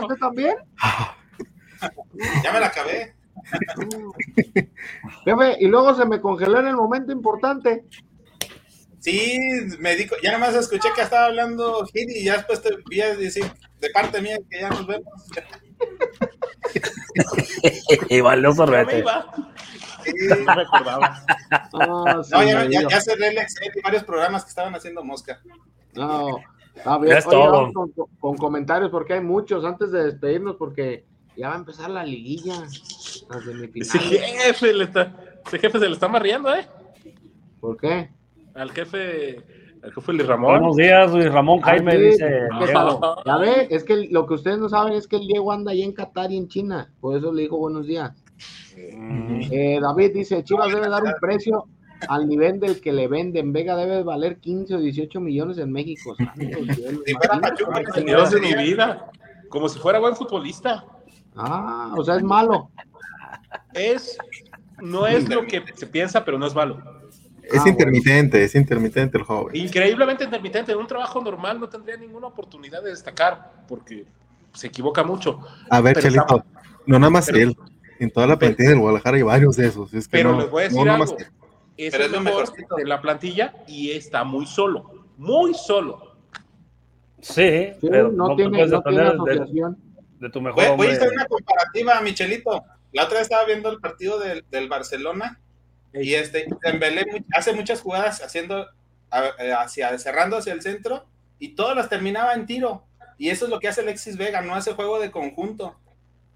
[0.00, 0.56] ¿Usted también?
[2.42, 3.14] Ya me la acabé.
[5.24, 7.84] Jefe, y luego se me congeló en el momento importante.
[9.00, 9.38] Sí,
[9.78, 13.16] me dijo, ya nomás escuché que estaba hablando Gil y ya después te vi a
[13.16, 13.44] decir
[13.80, 15.12] de parte mía que ya nos vemos.
[18.10, 18.98] y valió Ya me sorbete.
[18.98, 19.32] iba.
[20.04, 20.12] Sí.
[20.46, 21.24] No recordaba.
[22.22, 25.40] Sí, No, ya, ya, ya cerré el Excel y varios programas que estaban haciendo mosca.
[25.94, 26.38] No.
[26.76, 27.72] Es Oye, todo.
[27.72, 27.90] vamos
[28.20, 31.04] con, comentarios porque hay muchos antes de despedirnos porque
[31.36, 32.60] ya va a empezar la liguilla.
[32.60, 35.14] Las Ese jefe, le está,
[35.46, 36.66] ese jefe se le está mareando, ¿eh?
[37.60, 38.10] ¿Por qué?
[38.60, 39.42] Al jefe,
[39.82, 40.50] al jefe Luis Ramón.
[40.58, 42.28] Buenos días, Luis Ramón Jaime, Ah, sí, dice.
[42.58, 43.22] que, Diego.
[43.24, 45.82] ya ve, es que lo que ustedes no saben es que el Diego anda ahí
[45.82, 46.92] en Qatar y en China.
[47.00, 48.12] Por eso le digo buenos días.
[48.94, 49.40] Mm.
[49.50, 51.64] Eh, David dice, Chivas debe dar un precio
[52.06, 53.50] al nivel del que le venden.
[53.54, 56.14] Vega debe valer 15 o 18 millones en México.
[57.06, 57.40] Si fuera.
[57.40, 59.10] Pachuca, de mi vida.
[59.48, 60.84] Como si fuera buen futbolista.
[61.34, 62.68] Ah, o sea, es malo.
[63.72, 64.18] Es,
[64.82, 66.99] no es lo que se piensa, pero no es malo.
[67.52, 69.54] Es Ah, intermitente, es intermitente el joven.
[69.56, 70.72] Increíblemente intermitente.
[70.72, 74.04] En un trabajo normal no tendría ninguna oportunidad de destacar porque
[74.52, 75.40] se equivoca mucho.
[75.68, 76.44] A ver, Pero Chelito, está-
[76.86, 77.56] no nada más pero- él.
[77.98, 79.92] En toda la plantilla del Guadalajara hay varios de esos.
[79.92, 81.20] Es que Pero no, les voy a no decir nada más algo.
[81.20, 81.26] él.
[81.76, 85.04] Es Pero el es mejor de la plantilla y está muy solo.
[85.18, 86.16] Muy solo.
[87.20, 89.78] Sí, Sí, pero no, tiene, no tiene defender de, asociación.
[90.18, 92.62] de tu mejor Voy, voy a hacer una comparativa, Michelito.
[92.92, 95.38] La otra vez estaba viendo el partido del, del Barcelona
[95.92, 98.66] y este Dembélé hace muchas jugadas haciendo
[99.38, 101.04] eh, hacia cerrando hacia el centro
[101.38, 102.84] y todas las terminaba en tiro.
[103.18, 105.76] Y eso es lo que hace Alexis Vega, no hace juego de conjunto.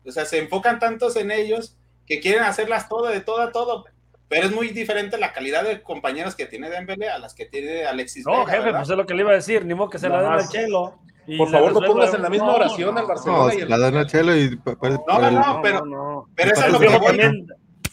[0.05, 1.77] O sea, se enfocan tantos en ellos
[2.07, 3.85] que quieren hacerlas todo de todo a todo.
[4.29, 7.85] Pero es muy diferente la calidad de compañeros que tiene Dembélé a las que tiene
[7.85, 8.47] Alexis No, Vega.
[8.47, 8.81] jefe, ¿verdad?
[8.81, 10.49] pues es lo que le iba a decir, ni modo que se la den al
[10.49, 10.99] chelo.
[11.39, 13.97] Por favor, no pongas en la misma no, oración al No, Barcelona y la dan
[13.97, 16.29] a Chelo y No, para el- no, pero- no, no.
[16.35, 17.07] Pero eso es lo que voy.
[17.07, 17.47] También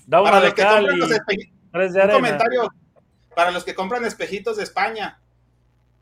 [0.08, 1.58] da una Para de los que cal compran y los espejitos.
[1.72, 2.74] tres de Un comentario
[3.36, 5.20] para los que compran espejitos de España.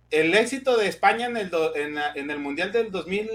[0.10, 3.28] El éxito de España en el, do- en, la- en el Mundial del 2000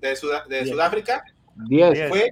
[0.00, 0.16] de, de
[0.48, 0.68] Diez.
[0.68, 1.22] Sudáfrica
[1.68, 2.08] 10.
[2.08, 2.30] fue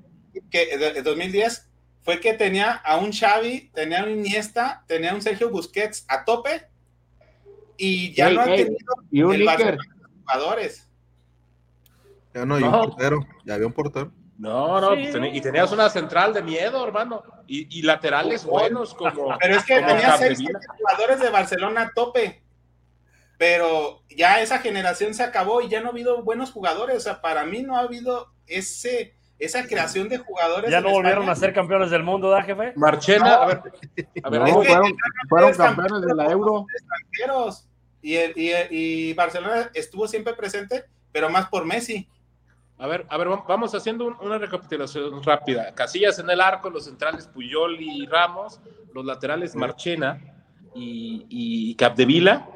[0.51, 1.69] que de, de 2010
[2.03, 6.05] fue que tenía a un Xavi, tenía a un Iniesta, tenía a un Sergio Busquets
[6.09, 6.67] a tope
[7.77, 9.49] y ya Ey, no han ey, tenido Y un el
[10.25, 10.87] jugadores.
[12.35, 13.27] Ya no, y un portero.
[13.45, 14.13] Ya había un portero.
[14.41, 15.09] No, no, Sí.
[15.13, 17.23] pues y tenías una central de miedo, hermano.
[17.47, 19.37] Y, y laterales buenos como.
[19.41, 20.39] Pero es que como tenía seis
[20.79, 22.43] jugadores de Barcelona a tope.
[23.37, 26.97] Pero ya esa generación se acabó y ya no ha habido buenos jugadores.
[26.97, 30.71] O sea, para mí no ha habido ese, esa creación de jugadores.
[30.71, 31.33] Ya no volvieron España.
[31.33, 32.73] a ser campeones del mundo, ¿da, jefe?
[32.77, 33.63] Marchena, a ver.
[34.23, 34.97] A ver, No, ahí- es que- fueron,
[35.29, 36.67] fueron es campeones de la Euro.
[36.75, 37.67] extranjeros.
[38.03, 42.09] Y, el- y, y Barcelona estuvo siempre presente, pero más por Messi.
[42.81, 45.75] A ver, a ver, vam- vamos haciendo un- una recapitulación rápida.
[45.75, 48.59] Casillas en el arco, los centrales Puyol y Ramos,
[48.95, 50.19] los laterales Marchena
[50.75, 52.49] y, y Capdevila,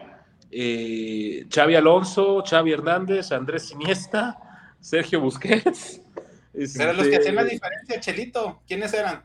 [0.51, 4.39] eh, Xavi Alonso, Xavi Hernández, Andrés Iniesta,
[4.81, 6.01] Sergio Busquets.
[6.77, 9.25] Pero los que este, hacían la diferencia, Chelito, ¿quiénes eran?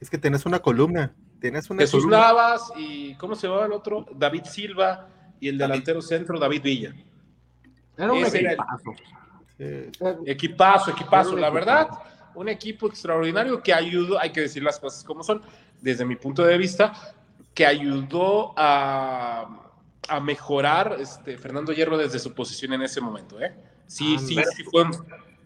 [0.00, 1.12] Es que tenés una columna.
[1.40, 2.18] Tienes una Jesús columna.
[2.28, 4.06] Navas y ¿cómo se llama el otro?
[4.14, 5.08] David Silva
[5.40, 5.70] y el David.
[5.72, 6.94] delantero centro David Villa.
[7.98, 8.58] Era un era el-
[9.60, 10.18] equipazo.
[10.24, 10.30] Sí.
[10.30, 11.88] Equipazo, equipazo, la verdad,
[12.34, 15.42] un equipo extraordinario que ayudó, hay que decir las cosas como son,
[15.80, 17.14] desde mi punto de vista,
[17.54, 19.70] que ayudó a,
[20.08, 23.40] a mejorar este, Fernando Hierro desde su posición en ese momento.
[23.40, 23.54] ¿eh?
[23.86, 24.84] Sí, Ah, sí, sí fue,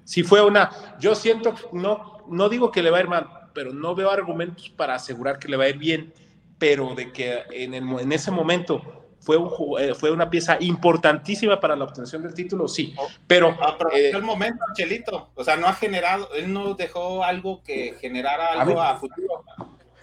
[0.05, 3.73] sí fue una, yo siento, no, no digo que le va a ir mal, pero
[3.73, 6.13] no veo argumentos para asegurar que le va a ir bien,
[6.59, 9.51] pero de que en, el, en ese momento fue, un,
[9.81, 12.95] eh, fue una pieza importantísima para la obtención del título, sí,
[13.27, 13.49] pero...
[13.63, 15.31] Aprovechó eh, el momento, Chelito.
[15.35, 18.97] O sea, no ha generado, él no dejó algo que generara A algo mí- a,
[18.97, 19.45] futuro.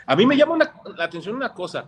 [0.08, 1.86] A mí me llama una- la atención una cosa.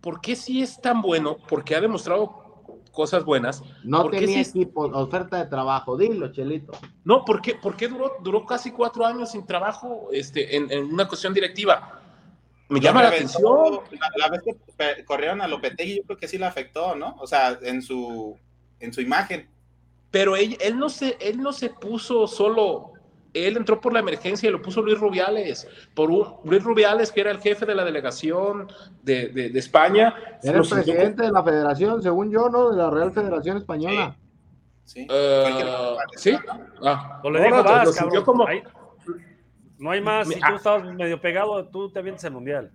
[0.00, 1.36] ¿Por qué si es tan bueno?
[1.48, 2.44] Porque ha demostrado
[2.92, 3.62] cosas buenas.
[3.82, 5.96] No ¿Por qué tenía sí es- equipo, oferta de trabajo.
[5.96, 6.72] Dilo, Chelito.
[7.04, 10.92] No, ¿por qué, por qué duró, duró casi cuatro años sin trabajo este, en, en
[10.92, 12.00] una cuestión directiva?
[12.68, 13.80] Me llama la atención.
[13.92, 17.16] La, la vez que corrieron a Lopetegui, yo creo que sí le afectó, ¿no?
[17.20, 18.36] O sea, en su,
[18.80, 19.48] en su imagen.
[20.10, 22.92] Pero él, él, no se, él no se puso solo.
[23.34, 25.68] Él entró por la emergencia y lo puso Luis Rubiales.
[25.94, 28.66] Por un, Luis Rubiales, que era el jefe de la delegación
[29.02, 30.14] de, de- de España.
[30.42, 32.70] Era el presidente de la federación, según yo, ¿no?
[32.70, 34.16] De la Real Federación Española.
[34.84, 35.06] Sí.
[35.10, 35.66] Eh,
[36.16, 36.36] ¿Sí?
[36.82, 38.24] Ah, O le no, dijo, no, lo vas, sintió cabrón.
[38.24, 38.62] como- Ahí-
[39.78, 40.28] no hay más.
[40.28, 40.48] Si Ah.
[40.50, 42.70] tú estabas medio pegado, tú te avientas el mundial.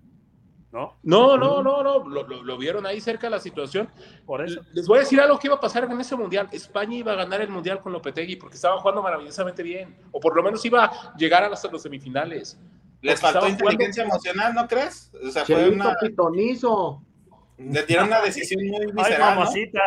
[0.72, 0.96] ¿No?
[1.04, 3.90] No, no, no, no, lo, lo- lo vieron ahí cerca de la situación.
[4.26, 4.62] Por eso.
[4.72, 6.48] Les voy a decir algo que iba a pasar en ese mundial.
[6.54, 9.94] España iba a ganar el mundial con Lopetegui porque estaban jugando maravillosamente bien.
[10.14, 12.58] O por lo menos iba a llegar a las, los semifinales.
[13.02, 15.12] Les Porque faltó jugando- inteligencia emocional, ¿no crees?
[15.22, 17.04] O sea, fue una, pitonizo.
[17.58, 19.26] le dieron una decisión muy Ay, ¿no?
[19.26, 19.82] mamacita.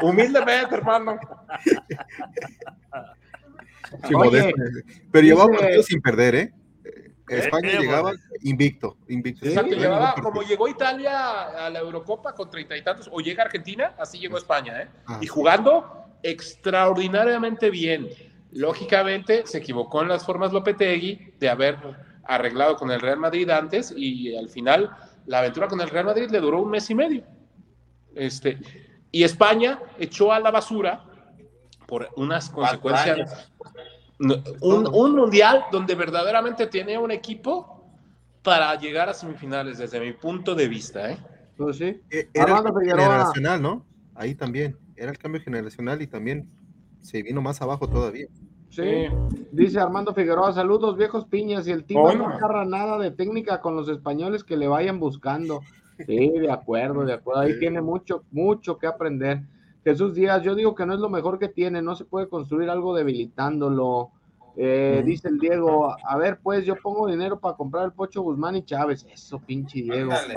[0.00, 1.18] Humildemente, hermano.
[4.08, 4.54] Sí, Oye.
[5.12, 6.52] Pero llevaba partidos sin perder, ¿eh?
[7.38, 8.12] España eh, llegaba
[8.42, 9.46] invicto, invicto.
[9.46, 13.44] Exacto, Sí, buenos como llegó Italia a la Eurocopa con treinta y tantos, o llega
[13.44, 14.88] Argentina, así llegó España, ¿eh?
[15.06, 15.18] Ah.
[15.20, 18.08] Y jugando extraordinariamente bien.
[18.52, 21.78] Lógicamente se equivocó en las formas Lopetegui de haber
[22.24, 24.90] arreglado con el Real Madrid antes y al final
[25.26, 27.24] la aventura con el Real Madrid le duró un mes y medio.
[28.14, 28.58] Este,
[29.12, 31.04] y España echó a la basura
[31.86, 33.50] por unas consecuencias.
[34.60, 37.84] Un, un mundial donde verdaderamente tenía un equipo
[38.42, 41.10] para llegar a semifinales, desde mi punto de vista.
[41.10, 41.18] ¿eh?
[41.56, 42.00] Pues sí.
[42.10, 43.04] E- Era el Armando cambio Figueroa.
[43.06, 43.86] generacional, ¿no?
[44.14, 44.76] Ahí también.
[44.96, 46.48] Era el cambio generacional y también
[47.00, 48.26] se vino más abajo todavía.
[48.68, 49.06] Sí.
[49.50, 52.28] Dice Armando Figueroa, saludos viejos piñas y el tío Bueno.
[52.28, 55.60] no agarra nada de técnica con los españoles que le vayan buscando.
[56.06, 57.42] Sí, de acuerdo, de acuerdo.
[57.42, 59.42] Ahí tiene mucho, mucho que aprender.
[59.84, 62.68] Jesús Díaz, yo digo que no es lo mejor que tiene, no se puede construir
[62.70, 64.10] algo debilitándolo.
[64.56, 65.02] Eh.
[65.06, 68.62] Dice el Diego, a ver, pues yo pongo dinero para comprar el Pocho Guzmán y
[68.64, 69.06] Chávez.
[69.10, 70.12] Eso, pinche Diego.
[70.12, 70.34] Eh,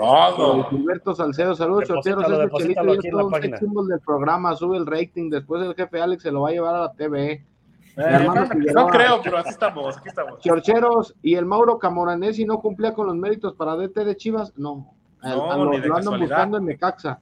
[0.70, 2.24] Gilberto Salcedo, saludos, choteros.
[2.38, 5.28] Deposítalo chelito es todo un symbol del programa, sube el rating.
[5.30, 7.44] Después el jefe Alex se lo va a llevar a la TV.
[7.96, 8.28] Eh,
[8.74, 10.40] no, creo, pero así estamos, aquí estamos.
[10.40, 14.88] Chorcheros y el Mauro Camoranesi no cumplía con los méritos para DT de Chivas, no.
[15.20, 17.20] A- No, a lo, ni de lo andan buscando en Necaxa.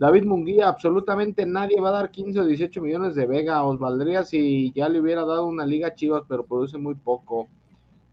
[0.00, 3.62] David Munguía, absolutamente nadie va a dar 15 o 18 millones de Vega.
[3.64, 7.48] Os valdría si ya le hubiera dado una liga a Chivas, pero produce muy poco.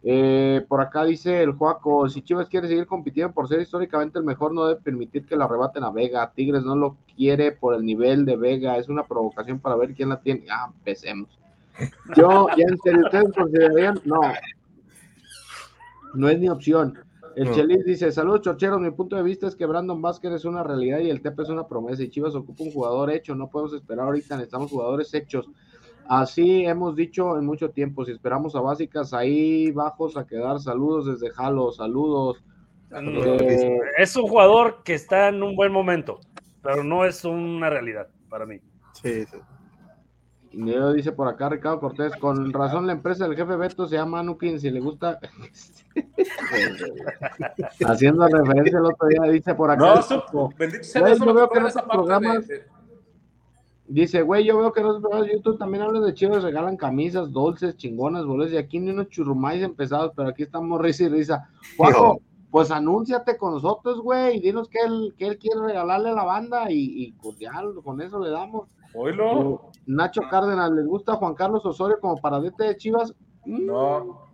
[0.03, 4.25] Eh, por acá dice el Juaco, si Chivas quiere seguir compitiendo por ser históricamente el
[4.25, 6.29] mejor, no debe permitir que la arrebaten a Vega.
[6.35, 10.09] Tigres no lo quiere por el nivel de Vega, es una provocación para ver quién
[10.09, 10.43] la tiene.
[10.51, 11.29] Ah, empecemos.
[12.17, 14.01] Yo, ya en serio, ¿ustedes considerarían?
[14.03, 14.19] No,
[16.15, 16.99] no es ni opción.
[17.37, 17.53] El No.
[17.53, 21.01] Chelis dice, saludos chorcheros, mi punto de vista es que Brandon Vázquez es una realidad
[21.01, 24.07] y el Tepe es una promesa y Chivas ocupa un jugador hecho, no podemos esperar
[24.07, 25.47] ahorita, necesitamos jugadores hechos.
[26.07, 31.05] Así hemos dicho en mucho tiempo, si esperamos a básicas ahí bajos a quedar, saludos
[31.05, 32.43] desde Jalo, saludos.
[32.91, 36.19] Eh, Es un jugador que está en un buen momento,
[36.63, 38.57] pero no es una realidad para mí.
[38.93, 39.37] Sí, sí.
[40.53, 44.19] Neo dice por acá Ricardo Cortés, con razón la empresa del jefe Beto se llama
[44.19, 45.19] Anukin, si le gusta.
[47.85, 49.95] Haciendo referencia el otro día, dice por acá.
[49.95, 52.77] No, Paco, bendito sea Güey, Dios, yo veo que en de- programas- de-
[53.89, 57.31] Dice, güey, yo veo que los programas de YouTube también hablan de chivas, regalan camisas,
[57.31, 61.49] dulces, chingonas, boletos, y aquí ni unos churrumais empezados, pero aquí estamos risa y risa.
[61.77, 62.19] Juanjo,
[62.51, 66.25] pues anúnciate con nosotros, güey, y dinos que él, que él quiere regalarle a la
[66.25, 68.67] banda y, y pues ya con eso le damos.
[68.97, 69.71] Oílo.
[69.75, 73.13] Eh, Nacho Cárdenas, ¿les gusta Juan Carlos Osorio como para DT de Chivas?
[73.45, 74.27] No.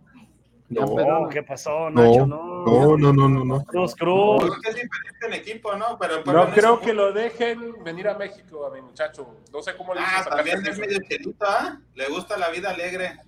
[0.68, 2.26] ya, No, pero- ¿qué pasó, No, Nacho?
[2.26, 2.96] no, No.
[2.96, 3.64] no, no, no, no.
[3.64, 4.40] Cruz, Cruz.
[4.42, 5.98] Creo que es diferente el equipo, ¿no?
[5.98, 9.26] Pero No creo que lo dejen venir a México, a mi muchacho.
[9.52, 11.78] No sé cómo le Ah, también es medio chelito, ¿ah?
[11.94, 13.18] Le gusta la vida alegre.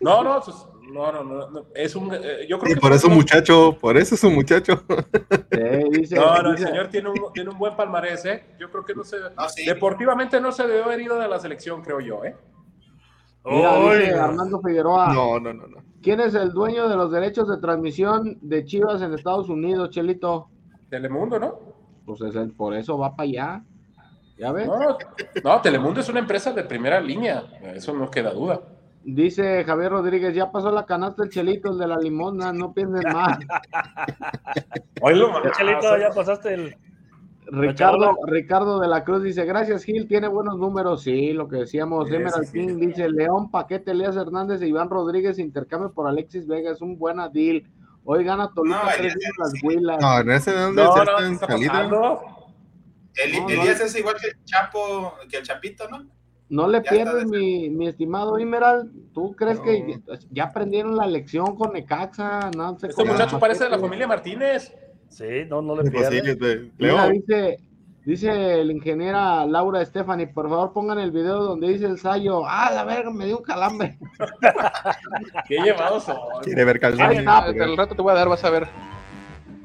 [0.00, 0.56] No, no, pues,
[0.92, 3.96] no, no, no, no, es un, eh, yo creo Y que por eso muchacho, por
[3.96, 4.82] eso es un muchacho.
[5.50, 8.44] Eh, dice, No, no, el señor tiene un, tiene un buen palmarés, ¿eh?
[8.58, 9.16] Yo creo que no se,
[9.48, 9.64] sí.
[9.66, 12.36] deportivamente no se debió haber ido de la selección, creo yo, ¿eh?
[13.44, 14.14] Mira, dice.
[14.14, 15.12] Armando Figueroa.
[15.14, 15.76] No, no, no, no.
[16.02, 20.48] ¿Quién es el dueño de los derechos de transmisión de Chivas en Estados Unidos, Chelito?
[20.90, 21.58] Telemundo, ¿no?
[22.04, 23.64] Pues es el- por eso va para allá.
[24.38, 24.66] ¿Ya ves?
[24.66, 24.98] No,
[25.42, 28.60] no, Telemundo es una empresa de primera línea, eso no queda duda.
[29.08, 33.04] Dice Javier Rodríguez, ya pasó la canasta el Chelito, el de la limosna, no piensen
[33.12, 33.38] más.
[35.00, 36.76] Oílo, Ya, Chelito, ya pasaste el.
[37.48, 41.04] Ricardo, Ricardo de la Cruz dice, gracias Gil, tiene buenos números.
[41.04, 42.08] Sí, lo que decíamos.
[42.08, 42.86] Sí, Emerald sí, King sí.
[42.86, 47.28] dice, León, Paquete, Elías Hernández e Iván Rodríguez, intercambio por Alexis Vega, es un buena
[47.28, 47.62] deal.
[48.04, 49.98] Hoy gana Toluca No, tres ya- las huilas.
[50.00, 51.80] No, en ese de donde No, se no, ¿qué están está?
[51.84, 53.84] El, No, Elías no.
[53.86, 56.04] es igual que el Chapo, que el Chapito, ¿no?
[56.48, 58.90] No le Ya pierdes, mi, mi estimado Emerald.
[59.12, 59.98] ¿Tú crees que
[60.30, 62.50] ya, aprendieron la lección con Necaxa?
[62.56, 64.72] No sé Este cómo- muchacho parece de la familia Martínez.
[65.08, 66.68] Sí, no, no le Pues sí, pierdes.
[66.78, 67.58] Mira, dice,
[68.04, 72.70] dice el ingeniera Laura Stephanie, por favor pongan el video donde dice el Sayo, ah,
[72.72, 73.98] la verga, me dio un calambre.
[75.48, 76.16] Qué llevados son.
[76.42, 77.18] Quiere ver calzones.
[77.56, 78.68] el rato te voy a dar, vas a ver.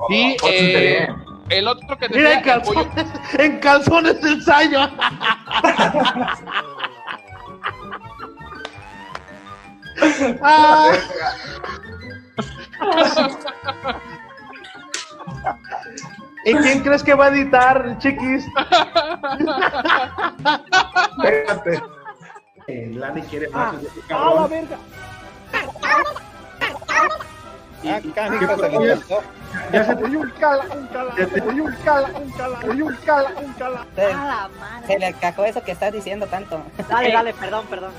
[0.09, 1.07] Sí, Oh, eh,
[1.49, 4.79] el otro que Mira, en decía, el pollo- calzones, en calzones el Sayo.
[10.41, 10.91] Ah.
[16.45, 18.45] ¿Y quién crees que va a editar, chiquis?
[21.17, 21.81] Espérate.
[22.67, 23.75] Lani quiere más.
[24.09, 24.77] ¡A la verga!
[27.83, 27.99] Ah,
[29.51, 29.73] ¿Y- canija, ¿qué se.
[29.73, 32.31] Ya se te dio un cala, un cala, Ya te- te dio un cala, un
[32.31, 33.85] cala, te dio un cala, un cala.
[34.85, 36.61] Se, se le cajó eso que estás diciendo tanto.
[36.89, 37.91] Dale, dale, perdón, perdón.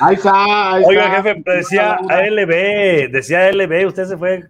[0.00, 1.22] Ahí está, ahí Oiga, está.
[1.22, 4.44] jefe, pero decía ALB, decía ALB, usted se fue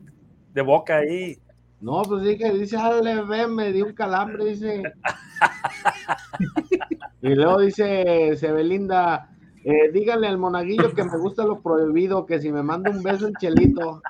[0.52, 1.38] de boca ahí.
[1.80, 4.82] No, pues dije, dice ALB, me dio un calambre, dice.
[7.22, 9.28] y luego dice Sebelinda,
[9.64, 13.28] eh, díganle al monaguillo que me gusta lo prohibido, que si me manda un beso
[13.28, 14.02] el chelito.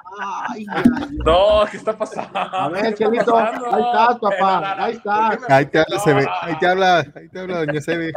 [0.48, 1.16] Ay, ay, ay.
[1.24, 2.36] No, ¿qué está pasando?
[2.36, 5.38] A ver, chelito, ahí estás, papá, ahí estás.
[5.48, 8.12] Ahí te habla, Sebe, ahí te habla, ahí te habla, doña Sebe.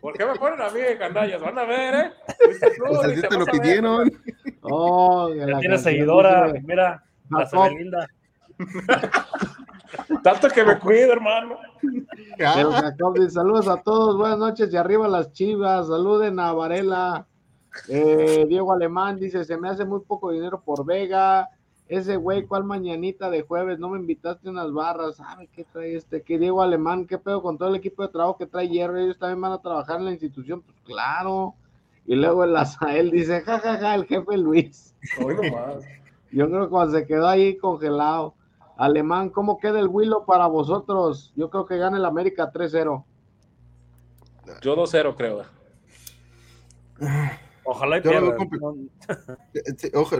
[0.00, 1.42] ¿Por qué me ponen a mí de candallas?
[1.42, 2.12] Van a ver, ¿eh?
[2.46, 4.10] Pues así te lo pidieron.
[4.62, 7.70] Oh, que Ya la tiene canción seguidora, mira, la Jacob.
[10.22, 11.56] Tanto que me cuido, hermano.
[13.30, 17.26] Saludos a todos, buenas noches y arriba las chivas, saluden a Varela.
[17.88, 21.48] Eh, Diego Alemán dice, se me hace muy poco dinero por Vega.
[21.88, 23.78] Ese güey, ¿cuál mañanita de jueves?
[23.78, 25.16] No me invitaste a unas barras.
[25.16, 26.22] ¿Sabe qué trae este?
[26.22, 27.06] ¿Qué Diego Alemán?
[27.06, 28.98] ¿Qué pedo con todo el equipo de trabajo que trae Hierro?
[28.98, 30.62] Ellos también van a trabajar en la institución.
[30.62, 31.54] Pues claro.
[32.06, 34.94] Y luego el Azael dice, jajaja, ja, ja, el jefe Luis.
[35.22, 35.84] Hoy nomás.
[36.30, 38.34] Yo creo que cuando se quedó ahí congelado.
[38.76, 41.32] Alemán, ¿cómo queda el Willow para vosotros?
[41.36, 43.04] Yo creo que gana el América 3-0.
[44.60, 45.44] Yo 2-0, creo.
[47.64, 48.36] Ojalá y pierdan.
[48.36, 48.90] compli-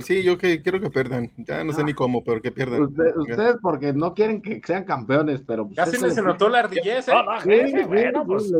[0.02, 1.30] Sí, yo que quiero que pierdan.
[1.38, 2.82] Ya no sé ni cómo, pero que pierdan.
[2.82, 5.64] Usted- ustedes porque no quieren que sean campeones, pero...
[5.66, 6.32] pues, Casi es me el se equipo.
[6.32, 7.12] notó la ardillez, ¿eh?
[7.12, 8.52] No, Sí, sí, bueno, sí, pues.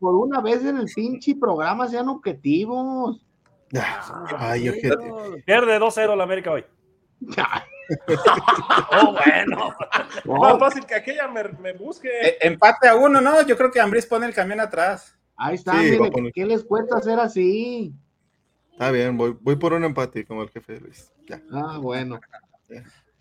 [0.00, 3.24] por una vez en el pinche programa, sean objetivos.
[4.38, 4.96] Ay, ojete.
[5.46, 6.64] Pierde 2-0 la América hoy.
[8.92, 9.74] oh, bueno.
[10.40, 12.08] Más fácil que aquella me, me busque.
[12.08, 13.42] Eh, empate a uno, ¿no?
[13.42, 15.16] Yo creo que Ambris pone el camión atrás.
[15.36, 17.92] Ahí está, Sí, mire, poner- ¿qué les cuesta hacer así?
[18.72, 21.12] Está bien, voy, voy por un empate como el jefe Luis.
[21.28, 21.42] Ya.
[21.52, 22.20] Ah, bueno.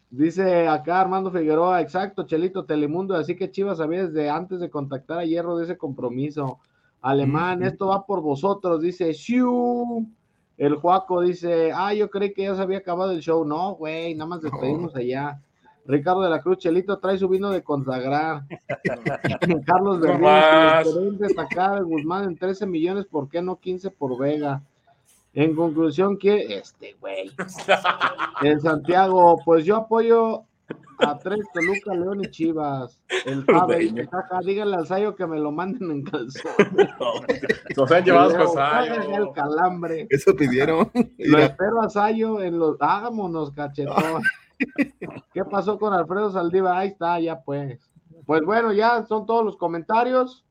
[0.10, 5.20] Dice acá Armando Figueroa, exacto, Chelito Telemundo, así que Chivas sabía desde antes de contactar
[5.20, 6.60] a Hierro de ese compromiso.
[7.02, 10.08] Alemán, esto va por vosotros, dice Shiu.
[10.58, 13.44] El Juaco dice, ah, yo creí que ya se había acabado el show.
[13.44, 15.40] No, güey, nada más despedimos allá.
[15.86, 18.44] Ricardo de la Cruz, Chelito trae su vino de consagrar.
[19.66, 20.86] Carlos Berrín, más.
[21.20, 24.62] destacar de Guzmán en 13 millones, ¿por qué no 15 por Vega?
[25.34, 27.32] En conclusión, que este güey.
[28.44, 30.44] En Santiago, pues yo apoyo
[31.00, 33.00] a tres Toluca, León y Chivas.
[33.26, 36.52] El Fabe dice, jaja, díganle al Sayo que me lo manden en calzón.
[37.78, 39.16] Nos han llevado Leo, con "Jajaja, Sayo.
[39.28, 40.08] el calambre.
[40.10, 40.90] Eso pidieron.
[41.18, 42.78] Lo espero a Sayo en los.
[42.80, 44.22] Hágamonos, cachetón.
[45.34, 46.78] ¿Qué pasó con Alfredo Saldiva?
[46.78, 47.80] Ahí está, ya pues.
[48.26, 50.46] Pues bueno, ya son todos los comentarios.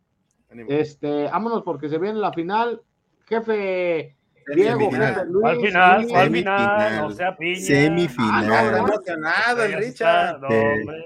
[0.69, 2.83] Este, vámonos porque se viene la final.
[3.27, 4.17] Jefe
[4.55, 4.91] Diego,
[5.27, 5.45] Luis.
[5.45, 6.15] Al final, sí.
[6.15, 7.03] al final, Semifinal.
[7.03, 7.59] no sea piña.
[7.59, 8.47] Ah, Semifinal.
[8.47, 10.41] no, está emocionado el Richard.
[10.41, 11.05] no, hombre.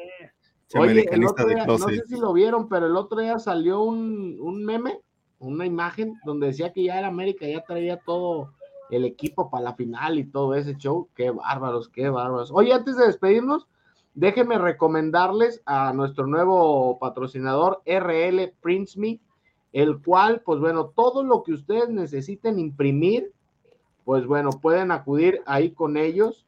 [0.75, 3.83] Oye, el otro de día, no sé si lo vieron, pero el otro día salió
[3.83, 5.01] un, un meme,
[5.39, 8.53] una imagen donde decía que ya el América ya traía todo
[8.91, 11.09] el equipo para la final y todo ese show.
[11.15, 12.51] Qué bárbaros, qué bárbaros.
[12.53, 13.69] Oye, antes de despedirnos,
[14.15, 19.21] déjenme recomendarles a nuestro nuevo patrocinador RL Prince Me,
[19.83, 23.31] el cual, pues bueno, todo lo que ustedes necesiten imprimir,
[24.07, 26.47] pues bueno, pueden acudir ahí con ellos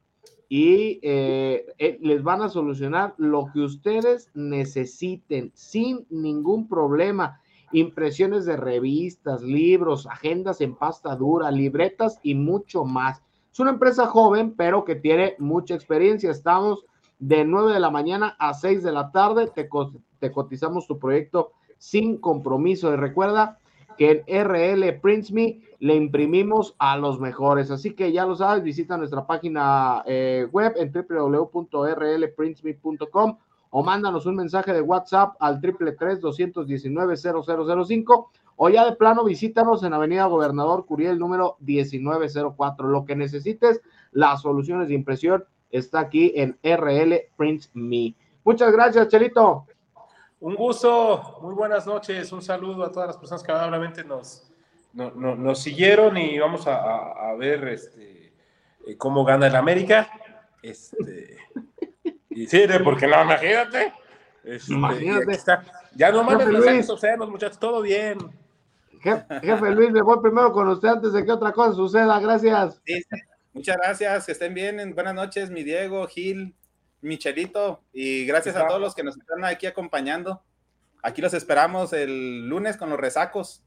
[0.49, 7.43] y eh, eh, les van a solucionar lo que ustedes necesiten sin ningún problema.
[7.73, 13.23] Impresiones de revistas, libros, agendas en pasta dura, libretas y mucho más.
[13.53, 16.31] Es una empresa joven, pero que tiene mucha experiencia.
[16.31, 16.87] Estamos
[17.19, 19.49] de 9 de la mañana a 6 de la tarde.
[19.55, 22.93] Te, co- te cotizamos tu proyecto sin compromiso.
[22.93, 23.59] Y recuerda
[23.97, 27.71] que en RL Prints Me le imprimimos a los mejores.
[27.71, 33.37] Así que ya lo sabes, visita nuestra página eh, web en www.rlprintsme.com
[33.71, 38.27] o mándanos un mensaje de WhatsApp al 333-219-0005
[38.57, 42.89] o ya de plano visítanos en Avenida Gobernador Curiel número 1904.
[42.89, 43.81] Lo que necesites,
[44.11, 48.15] las soluciones de impresión está aquí en RL Prints Me.
[48.43, 49.67] Muchas gracias, Chelito.
[50.41, 54.49] Un gusto, muy buenas noches, un saludo a todas las personas que amablemente nos,
[54.93, 58.33] no- no- nos siguieron y vamos a, a- a ver este,
[58.87, 60.09] eh, cómo gana el América.
[60.63, 61.39] Este,
[62.31, 63.93] y sí, porque no, imagínate.
[64.45, 65.33] Este, Imagínate.
[65.33, 65.65] está.
[65.95, 66.91] Ya no mensajes Luis.
[66.91, 68.19] obscenos, muchachos, todo bien.
[69.03, 72.19] Je- Jefe Luis, me voy primero con usted antes de que otra cosa suceda.
[72.21, 72.81] Gracias.
[72.87, 73.03] Sí.
[73.53, 74.95] Muchas gracias, que estén bien.
[74.95, 76.55] Buenas noches, mi Diego, Gil,
[77.01, 80.43] Michelito, y gracias a todos los que nos están aquí acompañando.
[81.03, 83.63] Aquí los esperamos el lunes con los resacos.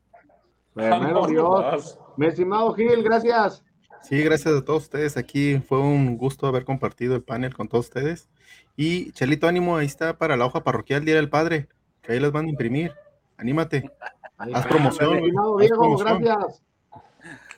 [0.73, 1.97] Primero Dios.
[2.17, 3.63] Mi estimado Gil, gracias.
[4.01, 5.17] Sí, gracias a todos ustedes.
[5.17, 8.29] Aquí fue un gusto haber compartido el panel con todos ustedes.
[8.75, 11.67] Y Chelito, ánimo, ahí está para la hoja parroquial Día del Padre,
[12.01, 12.93] que ahí las van a imprimir.
[13.37, 13.89] Anímate.
[14.37, 15.17] Haz promoción.
[15.17, 16.21] Estimado haz Diego, promoción.
[16.23, 16.63] gracias.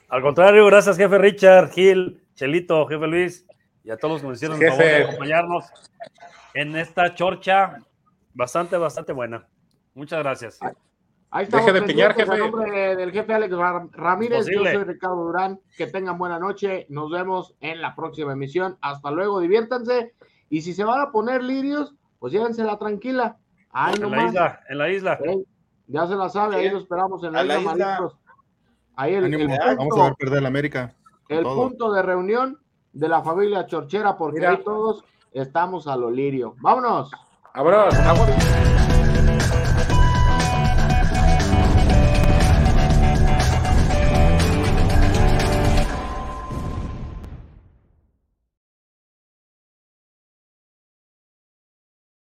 [0.10, 3.48] Al contrario, gracias, jefe Richard, Gil, Chelito, jefe Luis,
[3.84, 5.66] y a todos los que nos hicieron el favor de acompañarnos
[6.54, 7.78] en esta chorcha
[8.34, 9.48] bastante, bastante buena.
[9.94, 10.60] Muchas gracias.
[11.30, 12.38] Ahí estamos Deje de piñar, jefe.
[12.38, 14.40] nombre del jefe Alex Ra- Ramírez.
[14.48, 14.74] Imposible.
[14.74, 15.60] Yo soy Ricardo Durán.
[15.78, 16.86] Que tengan buena noche.
[16.90, 18.78] Nos vemos en la próxima emisión.
[18.82, 20.14] Hasta luego, diviértanse.
[20.50, 23.38] Y si se van a poner lirios, pues llévensela tranquila.
[23.72, 25.20] Ahí en la isla, en la isla.
[25.88, 28.10] Ya se la sabe, ahí lo esperamos en la A la isla.
[28.96, 30.94] Ahí el, Ánimo, el vamos a punto, ver perder la América.
[31.30, 31.56] el todo.
[31.56, 32.60] punto de reunión
[32.94, 34.52] de la familia Chorchera, porque Mira.
[34.52, 36.56] ahí todos estamos a lo lirio.
[36.62, 37.12] Vámonos.
[37.54, 37.94] Vámonos.
[37.96, 38.63] Agua.